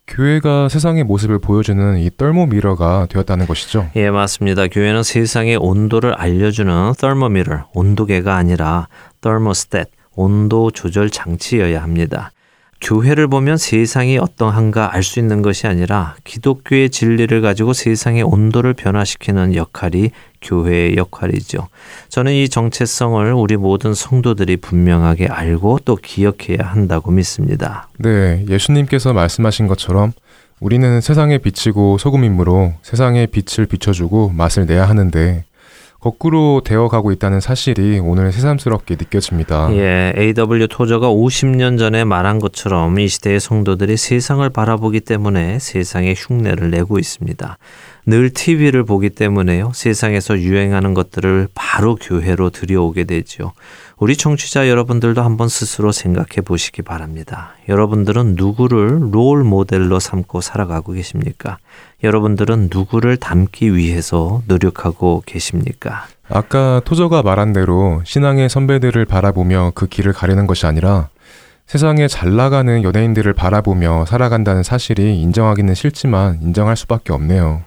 교회가 0.06 0.68
세상의 0.68 1.06
모습을 1.06 1.40
보여주는 1.40 1.98
이 1.98 2.10
떨모미러가 2.18 3.08
되었다는 3.10 3.48
것이죠. 3.48 3.90
예, 3.96 4.10
맞습니다. 4.10 4.68
교회는 4.68 5.04
세상의 5.04 5.56
온도를 5.56 6.14
알려주는 6.16 6.94
thermometer, 7.00 7.64
온도계가 7.74 8.36
아니라 8.36 8.90
thermostat, 9.22 9.90
온도 10.16 10.70
조절 10.70 11.10
장치여야 11.10 11.82
합니다. 11.82 12.32
교회를 12.80 13.28
보면 13.28 13.58
세상이 13.58 14.18
어떠한가 14.18 14.94
알 14.94 15.04
수 15.04 15.20
있는 15.20 15.42
것이 15.42 15.68
아니라 15.68 16.16
기독교의 16.24 16.90
진리를 16.90 17.42
가지고 17.42 17.74
세상의 17.74 18.24
온도를 18.24 18.74
변화시키는 18.74 19.56
역할이 19.56 20.12
교회의 20.42 20.98
역할이죠. 20.98 21.68
저는 22.10 22.34
이 22.34 22.50
정체성을 22.50 23.34
우리 23.34 23.58
모든 23.58 23.94
성도들이 23.94 24.58
분명하게 24.58 25.28
알고 25.28 25.80
또 25.86 25.96
기억해야 25.96 26.60
한다고 26.60 27.12
믿습니다. 27.12 27.88
네, 27.98 28.46
예수님께서 28.50 29.14
말씀하신 29.14 29.68
것처럼 29.68 30.12
우리는 30.60 31.02
세상에 31.02 31.38
비치고 31.38 31.98
소금이므로 32.00 32.74
세상에 32.82 33.28
빛을 33.28 33.68
비춰주고 33.68 34.30
맛을 34.30 34.66
내야 34.66 34.90
하는데 34.90 35.44
거꾸로 36.00 36.62
되어가고 36.64 37.12
있다는 37.12 37.40
사실이 37.40 38.00
오늘 38.00 38.32
새삼스럽게 38.32 38.96
느껴집니다. 38.96 39.74
예, 39.74 40.14
A.W. 40.16 40.68
토저가 40.68 41.10
50년 41.10 41.80
전에 41.80 42.04
말한 42.04 42.40
것처럼 42.40 43.00
이 43.00 43.08
시대의 43.08 43.40
성도들이 43.40 43.98
세상을 43.98 44.48
바라보기 44.50 45.02
때문에 45.02 45.60
세상에 45.60 46.14
흉내를 46.16 46.70
내고 46.70 47.00
있습니다. 47.00 47.58
늘 48.06 48.30
TV를 48.30 48.86
보기 48.86 49.10
때문에요. 49.10 49.72
세상에서 49.74 50.40
유행하는 50.40 50.94
것들을 50.94 51.50
바로 51.54 51.96
교회로 51.96 52.52
들여오게 52.52 53.04
되죠. 53.04 53.52
우리 54.00 54.16
청취자 54.16 54.70
여러분들도 54.70 55.24
한번 55.24 55.50
스스로 55.50 55.92
생각해 55.92 56.42
보시기 56.46 56.84
바랍니다. 56.84 57.54
여러분들은 57.68 58.36
누구를 58.38 59.12
롤 59.12 59.44
모델로 59.44 60.00
삼고 60.00 60.42
살아가고 60.42 60.92
계십니까? 60.94 61.58
여러분들은 62.04 62.70
누구를 62.72 63.18
닮기 63.18 63.76
위해서 63.76 64.44
노력하고 64.48 65.24
계십니까? 65.26 66.06
아까 66.30 66.80
토저가 66.86 67.24
말한 67.24 67.54
대로 67.54 68.04
신앙의 68.06 68.50
선배들을 68.50 69.04
바라보며 69.06 69.72
그 69.74 69.88
길을 69.88 70.14
가려는 70.14 70.46
것이 70.46 70.68
아니라 70.68 71.10
세상에 71.66 72.08
잘 72.08 72.36
나가는 72.36 72.84
연예인들을 72.84 73.34
바라보며 73.34 74.06
살아간다는 74.06 74.62
사실이 74.62 75.20
인정하기는 75.22 75.74
싫지만 75.74 76.40
인정할 76.44 76.78
수밖에 76.78 77.14
없네요. 77.14 77.64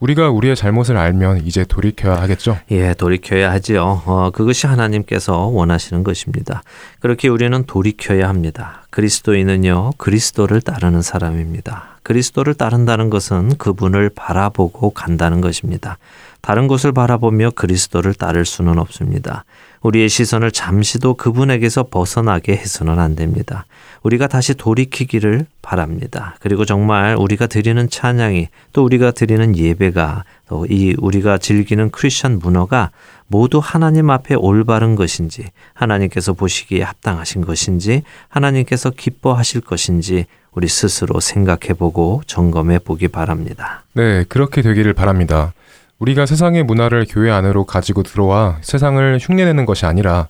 우리가 0.00 0.30
우리의 0.30 0.54
잘못을 0.54 0.96
알면 0.96 1.44
이제 1.44 1.64
돌이켜야 1.64 2.20
하겠죠? 2.22 2.58
예, 2.70 2.94
돌이켜야 2.94 3.50
하지요. 3.50 4.02
어, 4.06 4.30
그것이 4.32 4.68
하나님께서 4.68 5.46
원하시는 5.46 6.04
것입니다. 6.04 6.62
그렇게 7.00 7.28
우리는 7.28 7.64
돌이켜야 7.64 8.28
합니다. 8.28 8.86
그리스도인은요, 8.90 9.92
그리스도를 9.98 10.60
따르는 10.60 11.02
사람입니다. 11.02 11.98
그리스도를 12.04 12.54
따른다는 12.54 13.10
것은 13.10 13.56
그분을 13.58 14.10
바라보고 14.10 14.90
간다는 14.90 15.40
것입니다. 15.40 15.98
다른 16.40 16.68
곳을 16.68 16.92
바라보며 16.92 17.50
그리스도를 17.56 18.14
따를 18.14 18.44
수는 18.44 18.78
없습니다. 18.78 19.44
우리의 19.82 20.08
시선을 20.08 20.50
잠시도 20.50 21.14
그분에게서 21.14 21.84
벗어나게 21.84 22.52
해서는 22.52 22.98
안 22.98 23.16
됩니다. 23.16 23.66
우리가 24.02 24.26
다시 24.28 24.54
돌이키기를 24.54 25.46
바랍니다. 25.60 26.36
그리고 26.40 26.64
정말 26.64 27.16
우리가 27.16 27.46
드리는 27.46 27.88
찬양이 27.90 28.48
또 28.72 28.84
우리가 28.84 29.10
드리는 29.10 29.56
예배가 29.56 30.24
또 30.48 30.66
이 30.68 30.94
우리가 30.98 31.38
즐기는 31.38 31.90
크리스천 31.90 32.38
문화가 32.38 32.90
모두 33.26 33.60
하나님 33.62 34.10
앞에 34.10 34.34
올바른 34.34 34.96
것인지 34.96 35.44
하나님께서 35.74 36.32
보시기에 36.32 36.82
합당하신 36.82 37.44
것인지 37.44 38.02
하나님께서 38.28 38.90
기뻐하실 38.90 39.60
것인지 39.62 40.26
우리 40.52 40.66
스스로 40.66 41.20
생각해 41.20 41.74
보고 41.78 42.22
점검해 42.26 42.80
보기 42.80 43.08
바랍니다. 43.08 43.84
네, 43.92 44.24
그렇게 44.28 44.62
되기를 44.62 44.94
바랍니다. 44.94 45.52
우리가 45.98 46.26
세상의 46.26 46.62
문화를 46.62 47.06
교회 47.08 47.30
안으로 47.30 47.64
가지고 47.64 48.02
들어와 48.02 48.58
세상을 48.62 49.18
흉내내는 49.20 49.66
것이 49.66 49.84
아니라 49.84 50.28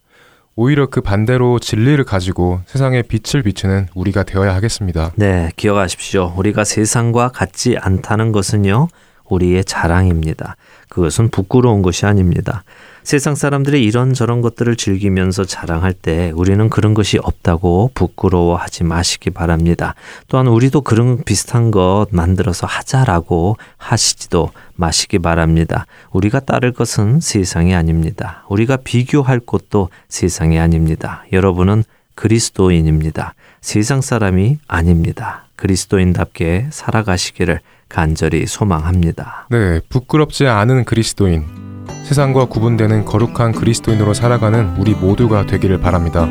오히려 0.56 0.86
그 0.86 1.00
반대로 1.00 1.58
진리를 1.58 2.02
가지고 2.04 2.60
세상에 2.66 3.02
빛을 3.02 3.42
비추는 3.42 3.88
우리가 3.94 4.24
되어야 4.24 4.54
하겠습니다. 4.54 5.12
네, 5.14 5.50
기억하십시오. 5.56 6.32
우리가 6.36 6.64
세상과 6.64 7.28
같지 7.28 7.76
않다는 7.78 8.32
것은요, 8.32 8.88
우리의 9.26 9.64
자랑입니다. 9.64 10.56
그것은 10.88 11.28
부끄러운 11.28 11.82
것이 11.82 12.06
아닙니다. 12.06 12.64
세상 13.08 13.34
사람들이 13.34 13.82
이런저런 13.84 14.42
것들을 14.42 14.76
즐기면서 14.76 15.46
자랑할 15.46 15.94
때 15.94 16.30
우리는 16.34 16.68
그런 16.68 16.92
것이 16.92 17.16
없다고 17.16 17.90
부끄러워하지 17.94 18.84
마시기 18.84 19.30
바랍니다. 19.30 19.94
또한 20.28 20.46
우리도 20.46 20.82
그런 20.82 21.24
비슷한 21.24 21.70
것 21.70 22.08
만들어서 22.10 22.66
하자라고 22.66 23.56
하시지도 23.78 24.50
마시기 24.74 25.20
바랍니다. 25.20 25.86
우리가 26.10 26.40
따를 26.40 26.74
것은 26.74 27.20
세상이 27.20 27.74
아닙니다. 27.74 28.44
우리가 28.50 28.76
비교할 28.76 29.40
것도 29.40 29.88
세상이 30.10 30.58
아닙니다. 30.58 31.24
여러분은 31.32 31.84
그리스도인입니다. 32.14 33.32
세상 33.62 34.02
사람이 34.02 34.58
아닙니다. 34.68 35.46
그리스도인답게 35.56 36.66
살아가시기를 36.70 37.60
간절히 37.88 38.46
소망합니다. 38.46 39.46
네, 39.50 39.80
부끄럽지 39.88 40.46
않은 40.46 40.84
그리스도인, 40.84 41.67
세상과 42.04 42.46
구분되는 42.46 43.04
거룩한 43.04 43.52
그리스도인으로 43.52 44.14
살아가는 44.14 44.74
우리 44.78 44.94
모두가 44.94 45.46
되기를 45.46 45.78
바랍니다. 45.80 46.28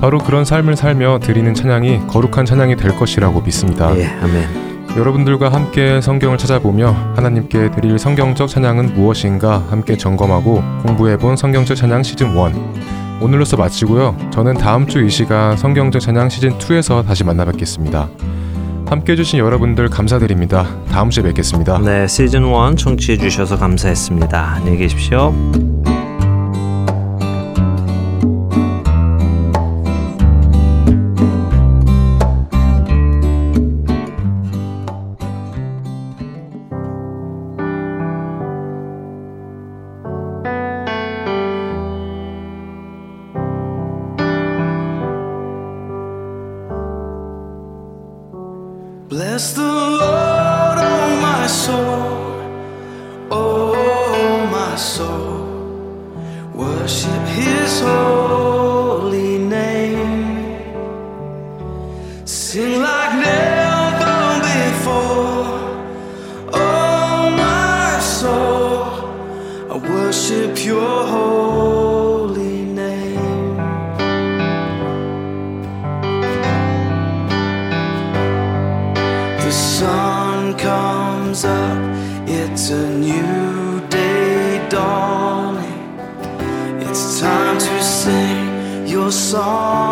바로 0.00 0.18
그런 0.18 0.44
삶을 0.44 0.76
살며 0.76 1.18
드리는 1.20 1.52
찬양이 1.54 2.06
거룩한 2.06 2.44
찬양이 2.44 2.76
될 2.76 2.96
것이라고 2.96 3.40
믿습니다. 3.40 3.96
예, 3.96 4.06
아멘. 4.06 4.68
여러분들과 4.96 5.52
함께 5.52 6.00
성경을 6.00 6.38
찾아보며 6.38 6.94
하나님께 7.14 7.70
드릴 7.72 7.98
성경적 7.98 8.48
찬양은 8.48 8.94
무엇인가 8.94 9.64
함께 9.70 9.96
점검하고 9.96 10.62
공부해본 10.86 11.36
성경적 11.36 11.76
찬양 11.76 12.02
시즌 12.02 12.30
1. 12.30 12.54
오늘로써 13.20 13.56
마치고요. 13.56 14.16
저는 14.30 14.54
다음 14.54 14.86
주 14.86 15.00
이 15.04 15.10
시간 15.10 15.56
성경적 15.56 16.00
찬양 16.00 16.28
시즌 16.28 16.56
2에서 16.58 17.04
다시 17.06 17.24
만나 17.24 17.44
뵙겠습니다. 17.44 18.08
함께 18.90 19.12
해주신 19.12 19.38
여러분들 19.38 19.88
감사드립니다. 19.88 20.66
다음 20.90 21.10
주에 21.10 21.22
뵙겠습니다. 21.22 21.78
네, 21.78 22.06
시즌 22.06 22.44
1 22.44 22.76
청취해 22.76 23.18
주셔서 23.18 23.58
감사했습니다. 23.58 24.54
안녕히 24.54 24.78
계십시오. 24.78 25.34
Worship 70.18 70.64
Your 70.64 71.06
holy 71.06 72.64
name. 72.64 73.56
The 79.44 79.52
sun 79.52 80.58
comes 80.58 81.44
up, 81.44 81.78
it's 82.26 82.70
a 82.70 82.88
new 82.98 83.80
day 83.88 84.66
dawning. 84.68 86.00
It's 86.80 87.20
time 87.20 87.58
to 87.58 87.82
sing 87.82 88.88
your 88.88 89.12
song 89.12 89.87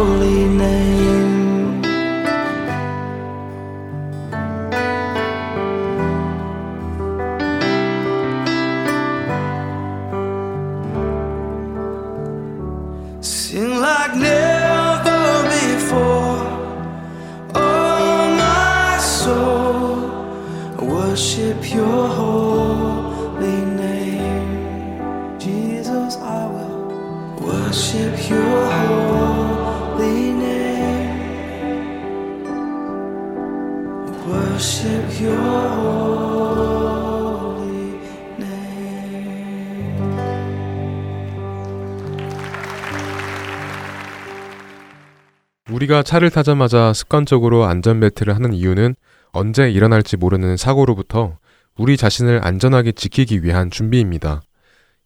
우리가 45.84 46.04
차를 46.04 46.30
타자마자 46.30 46.94
습관적으로 46.94 47.66
안전벨트를 47.66 48.36
하는 48.36 48.54
이유는 48.54 48.96
언제 49.32 49.70
일어날지 49.70 50.18
모르는 50.18 50.56
사고로부터 50.56 51.38
우리 51.78 51.98
자신을 51.98 52.46
안전하게 52.46 52.94
지키기 52.94 53.44
위한 53.44 53.70
준비입니다. 53.70 54.42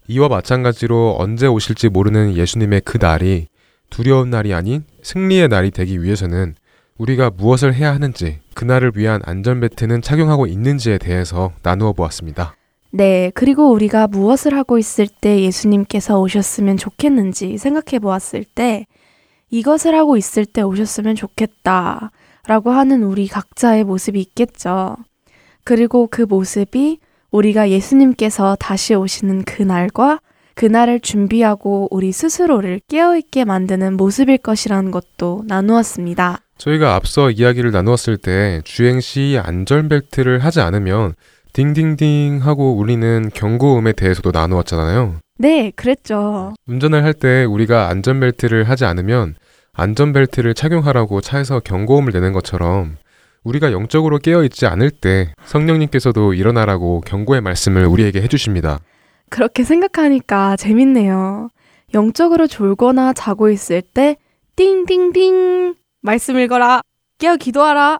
이와 0.08 0.28
마찬가지로 0.28 1.16
언제 1.18 1.48
오실지 1.48 1.90
모르는 1.90 2.36
예수님의 2.36 2.82
그 2.86 2.98
날이 3.00 3.48
두려운 3.90 4.30
날이 4.30 4.54
아닌 4.54 4.84
승리의 5.02 5.48
날이 5.48 5.72
되기 5.72 6.04
위해서는 6.04 6.54
우리가 6.98 7.32
무엇을 7.32 7.74
해야 7.74 7.94
하는지 7.94 8.40
그날을 8.54 8.92
위한 8.96 9.22
안전벨트는 9.26 10.02
착용하고 10.02 10.46
있는지에 10.46 10.98
대해서 10.98 11.54
나누어 11.64 11.94
보았습니다. 11.94 12.56
네, 12.92 13.32
그리고 13.34 13.72
우리가 13.72 14.08
무엇을 14.08 14.56
하고 14.56 14.78
있을 14.78 15.08
때 15.08 15.42
예수님께서 15.42 16.20
오셨으면 16.20 16.78
좋겠는지 16.78 17.58
생각해 17.58 18.00
보았을 18.00 18.44
때 18.44 18.86
이것을 19.50 19.96
하고 19.96 20.18
있을 20.18 20.46
때 20.46 20.62
오셨으면 20.62 21.16
좋겠다 21.16 22.12
라고 22.48 22.72
하는 22.72 23.04
우리 23.04 23.28
각자의 23.28 23.84
모습이 23.84 24.20
있겠죠. 24.20 24.96
그리고 25.64 26.08
그 26.10 26.22
모습이 26.22 27.00
우리가 27.32 27.70
예수님께서 27.70 28.56
다시 28.60 28.96
오시는 28.96 29.44
그날과 29.44 30.20
그날을 30.56 31.02
준비하고 31.02 31.88
우리 31.92 32.12
스스로를 32.12 32.82
깨어있게 32.88 33.46
만드는 33.46 33.96
모습일 33.96 34.40
것이라는 34.40 34.92
것도 34.92 35.44
나누었습니다. 35.46 36.40
저희가 36.58 36.96
앞서 36.96 37.30
이야기를 37.30 37.72
나누었을 37.72 38.18
때 38.18 38.62
주행 38.64 39.00
시 39.00 39.40
안전벨트를 39.42 40.40
하지 40.40 40.62
않으면 40.62 41.14
딩딩딩 41.54 42.40
하고 42.42 42.76
울리는 42.76 43.30
경고음에 43.34 43.94
대해서도 43.94 44.32
나누었잖아요. 44.32 45.20
네, 45.38 45.72
그랬죠. 45.76 46.54
운전을 46.68 47.04
할 47.04 47.14
때 47.14 47.44
우리가 47.46 47.90
안전벨트를 47.90 48.68
하지 48.70 48.86
않으면 48.86 49.36
안전벨트를 49.74 50.54
착용하라고 50.54 51.22
차에서 51.22 51.60
경고음을 51.60 52.12
내는 52.14 52.34
것처럼 52.34 52.98
우리가 53.44 53.72
영적으로 53.72 54.18
깨어있지 54.18 54.66
않을 54.66 54.90
때 54.92 55.34
성령님께서도 55.46 56.34
일어나라고 56.34 57.02
경고의 57.02 57.42
말씀을 57.42 57.86
우리에게 57.86 58.22
해주십니다. 58.22 58.80
그렇게 59.30 59.64
생각하니까 59.64 60.56
재밌네요. 60.58 61.50
영적으로 61.94 62.48
졸거나 62.48 63.14
자고 63.14 63.50
있을 63.50 63.82
때 63.82 64.18
띵띵띵 64.56 65.76
말씀 66.02 66.38
읽어라 66.40 66.82
깨어 67.20 67.38
기도하라 67.38 68.00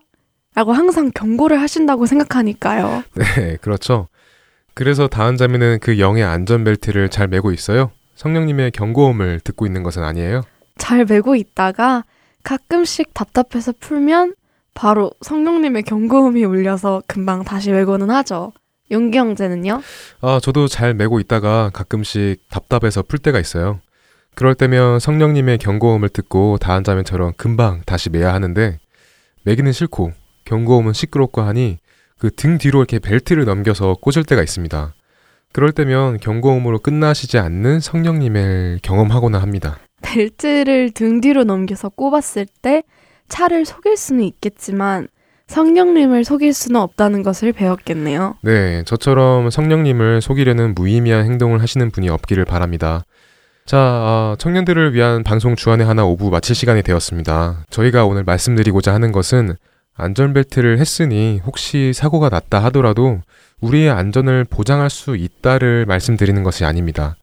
라고 0.56 0.74
항상 0.74 1.12
경고를 1.14 1.62
하신다고 1.62 2.06
생각하니까요. 2.08 3.04
네, 3.16 3.58
그렇죠. 3.62 4.08
그래서 4.78 5.08
다은 5.08 5.38
자매는 5.38 5.80
그 5.82 5.98
영의 5.98 6.24
안전벨트를 6.24 7.10
잘 7.10 7.28
매고 7.28 7.52
있어요. 7.52 7.90
성령님의 8.14 8.70
경고음을 8.70 9.40
듣고 9.40 9.66
있는 9.66 9.82
것은 9.82 10.04
아니에요. 10.04 10.44
잘 10.78 11.04
메고 11.04 11.36
있다가 11.36 12.04
가끔씩 12.44 13.12
답답해서 13.16 13.74
풀면 13.80 14.36
바로 14.76 15.10
성령님의 15.22 15.82
경고음이 15.82 16.44
울려서 16.44 17.02
금방 17.08 17.44
다시 17.44 17.72
메고는 17.72 18.12
하죠. 18.12 18.54
용기 18.92 19.18
형제는요? 19.18 19.82
아, 20.22 20.40
저도 20.44 20.68
잘 20.68 20.94
메고 20.94 21.20
있다가 21.20 21.72
가끔씩 21.74 22.48
답답해서 22.52 23.02
풀 23.02 23.18
때가 23.18 23.40
있어요. 23.40 23.80
그럴 24.36 24.54
때면 24.54 25.00
성령님의 25.00 25.58
경고음을 25.58 26.10
듣고 26.10 26.60
다한 26.60 26.84
자매처럼 26.84 27.34
금방 27.36 27.82
다시 27.88 28.12
매야 28.12 28.32
하는데 28.32 28.78
매기는 29.42 29.72
싫고 29.72 30.12
경고음은 30.46 30.94
시끄럽고 30.94 31.42
하니 31.42 31.80
그 32.18 32.30
등 32.32 32.58
뒤로 32.58 32.80
이렇게 32.80 33.00
벨트를 33.00 33.46
넘겨서 33.46 33.96
꽂을 34.02 34.26
때가 34.26 34.42
있습니다. 34.42 34.94
그럴 35.54 35.72
때면 35.72 36.18
경고음으로 36.20 36.80
끝나시지 36.80 37.38
않는 37.38 37.80
성령님을 37.80 38.80
경험하고나 38.82 39.40
합니다. 39.40 39.78
벨트를 40.02 40.92
등 40.92 41.22
뒤로 41.22 41.44
넘겨서 41.44 41.90
꼽았을 41.90 42.46
때 42.62 42.84
차를 43.30 43.66
속일 43.66 43.98
수는 43.98 44.24
있겠지만 44.24 45.08
성령님을 45.48 46.26
속일 46.26 46.54
수는 46.54 46.80
없다는 46.82 47.24
것을 47.24 47.54
배웠겠네요. 47.54 48.36
네, 48.42 48.84
저처럼 48.84 49.50
성령님을 49.50 50.22
속이려는 50.22 50.76
무의미한 50.76 51.26
행동을 51.26 51.62
하시는 51.62 51.90
분이 51.90 52.10
없기를 52.10 52.44
바랍니다. 52.46 53.04
자, 53.66 53.78
아, 53.78 54.36
청년들을 54.40 54.94
위한 54.94 55.24
방송 55.24 55.56
주안의 55.56 55.86
하나 55.86 56.06
오부 56.06 56.30
마칠 56.30 56.56
시간이 56.56 56.84
되었습니다. 56.84 57.66
저희가 57.70 58.06
오늘 58.06 58.24
말씀드리고자 58.24 58.94
하는 58.94 59.12
것은 59.12 59.56
안전벨트를 59.98 60.80
했으니 60.80 61.42
혹시 61.46 61.92
사고가 61.94 62.30
났다 62.30 62.64
하더라도 62.66 63.20
우리의 63.62 63.90
안전을 63.90 64.46
보장할 64.46 64.90
수 64.90 65.16
있다를 65.16 65.86
말씀드리는 65.88 66.42
것이 66.44 66.64
아닙니다. 66.66 67.16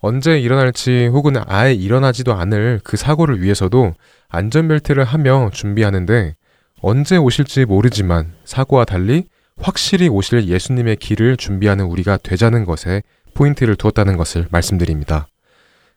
언제 0.00 0.38
일어날지 0.38 1.06
혹은 1.12 1.36
아예 1.46 1.72
일어나지도 1.72 2.34
않을 2.34 2.80
그 2.84 2.96
사고를 2.96 3.40
위해서도 3.40 3.94
안전벨트를 4.28 5.04
하며 5.04 5.50
준비하는데 5.52 6.34
언제 6.80 7.16
오실지 7.16 7.64
모르지만 7.64 8.32
사고와 8.44 8.84
달리 8.84 9.24
확실히 9.60 10.08
오실 10.08 10.46
예수님의 10.48 10.96
길을 10.96 11.36
준비하는 11.36 11.84
우리가 11.86 12.18
되자는 12.18 12.64
것에 12.64 13.02
포인트를 13.34 13.76
두었다는 13.76 14.16
것을 14.16 14.46
말씀드립니다. 14.50 15.26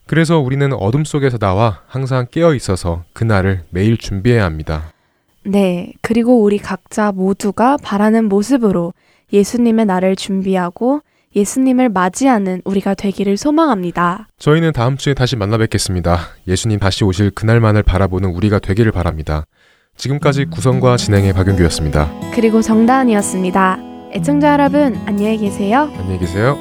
그래서 0.08 0.40
우리는 0.40 0.74
어둠 0.74 1.06
속에서 1.06 1.38
나와 1.38 1.82
항상 1.88 2.26
깨어 2.30 2.56
있어서 2.56 3.04
그날을 3.14 3.64
매일 3.70 3.98
준비해야 3.98 4.44
합니다. 4.44 4.92
네, 5.44 5.94
그리고 6.02 6.42
우리 6.42 6.58
각자 6.58 7.12
모두가 7.12 7.78
바라는 7.82 8.26
모습으로 8.26 8.94
예수님의 9.34 9.86
날을 9.86 10.16
준비하고 10.16 11.02
예수님을 11.36 11.90
맞이하는 11.90 12.62
우리가 12.66 12.94
되기를 12.94 13.38
소망합니다. 13.38 14.28
저희는 14.38 14.74
다음 14.74 14.98
주에 14.98 15.14
다시 15.14 15.36
만나 15.36 15.58
뵙겠습니다. 15.58 16.20
예수님 16.48 16.80
다시 16.80 17.04
오실 17.06 17.32
그날만을 17.32 17.84
바라보는 17.84 18.30
우리가 18.30 18.60
되기를 18.60 18.92
바랍니다. 18.92 19.46
지금까지 19.96 20.46
구성과 20.46 20.98
진행의 20.98 21.34
박윤규였습니다. 21.34 22.12
그리고 22.34 22.62
정다은이었습니다. 22.62 23.78
애청자 24.14 24.54
여러분, 24.54 24.96
안녕히 25.06 25.38
계세요. 25.38 25.90
안녕히 25.98 26.20
계세요. 26.20 26.58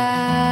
안 0.00 0.49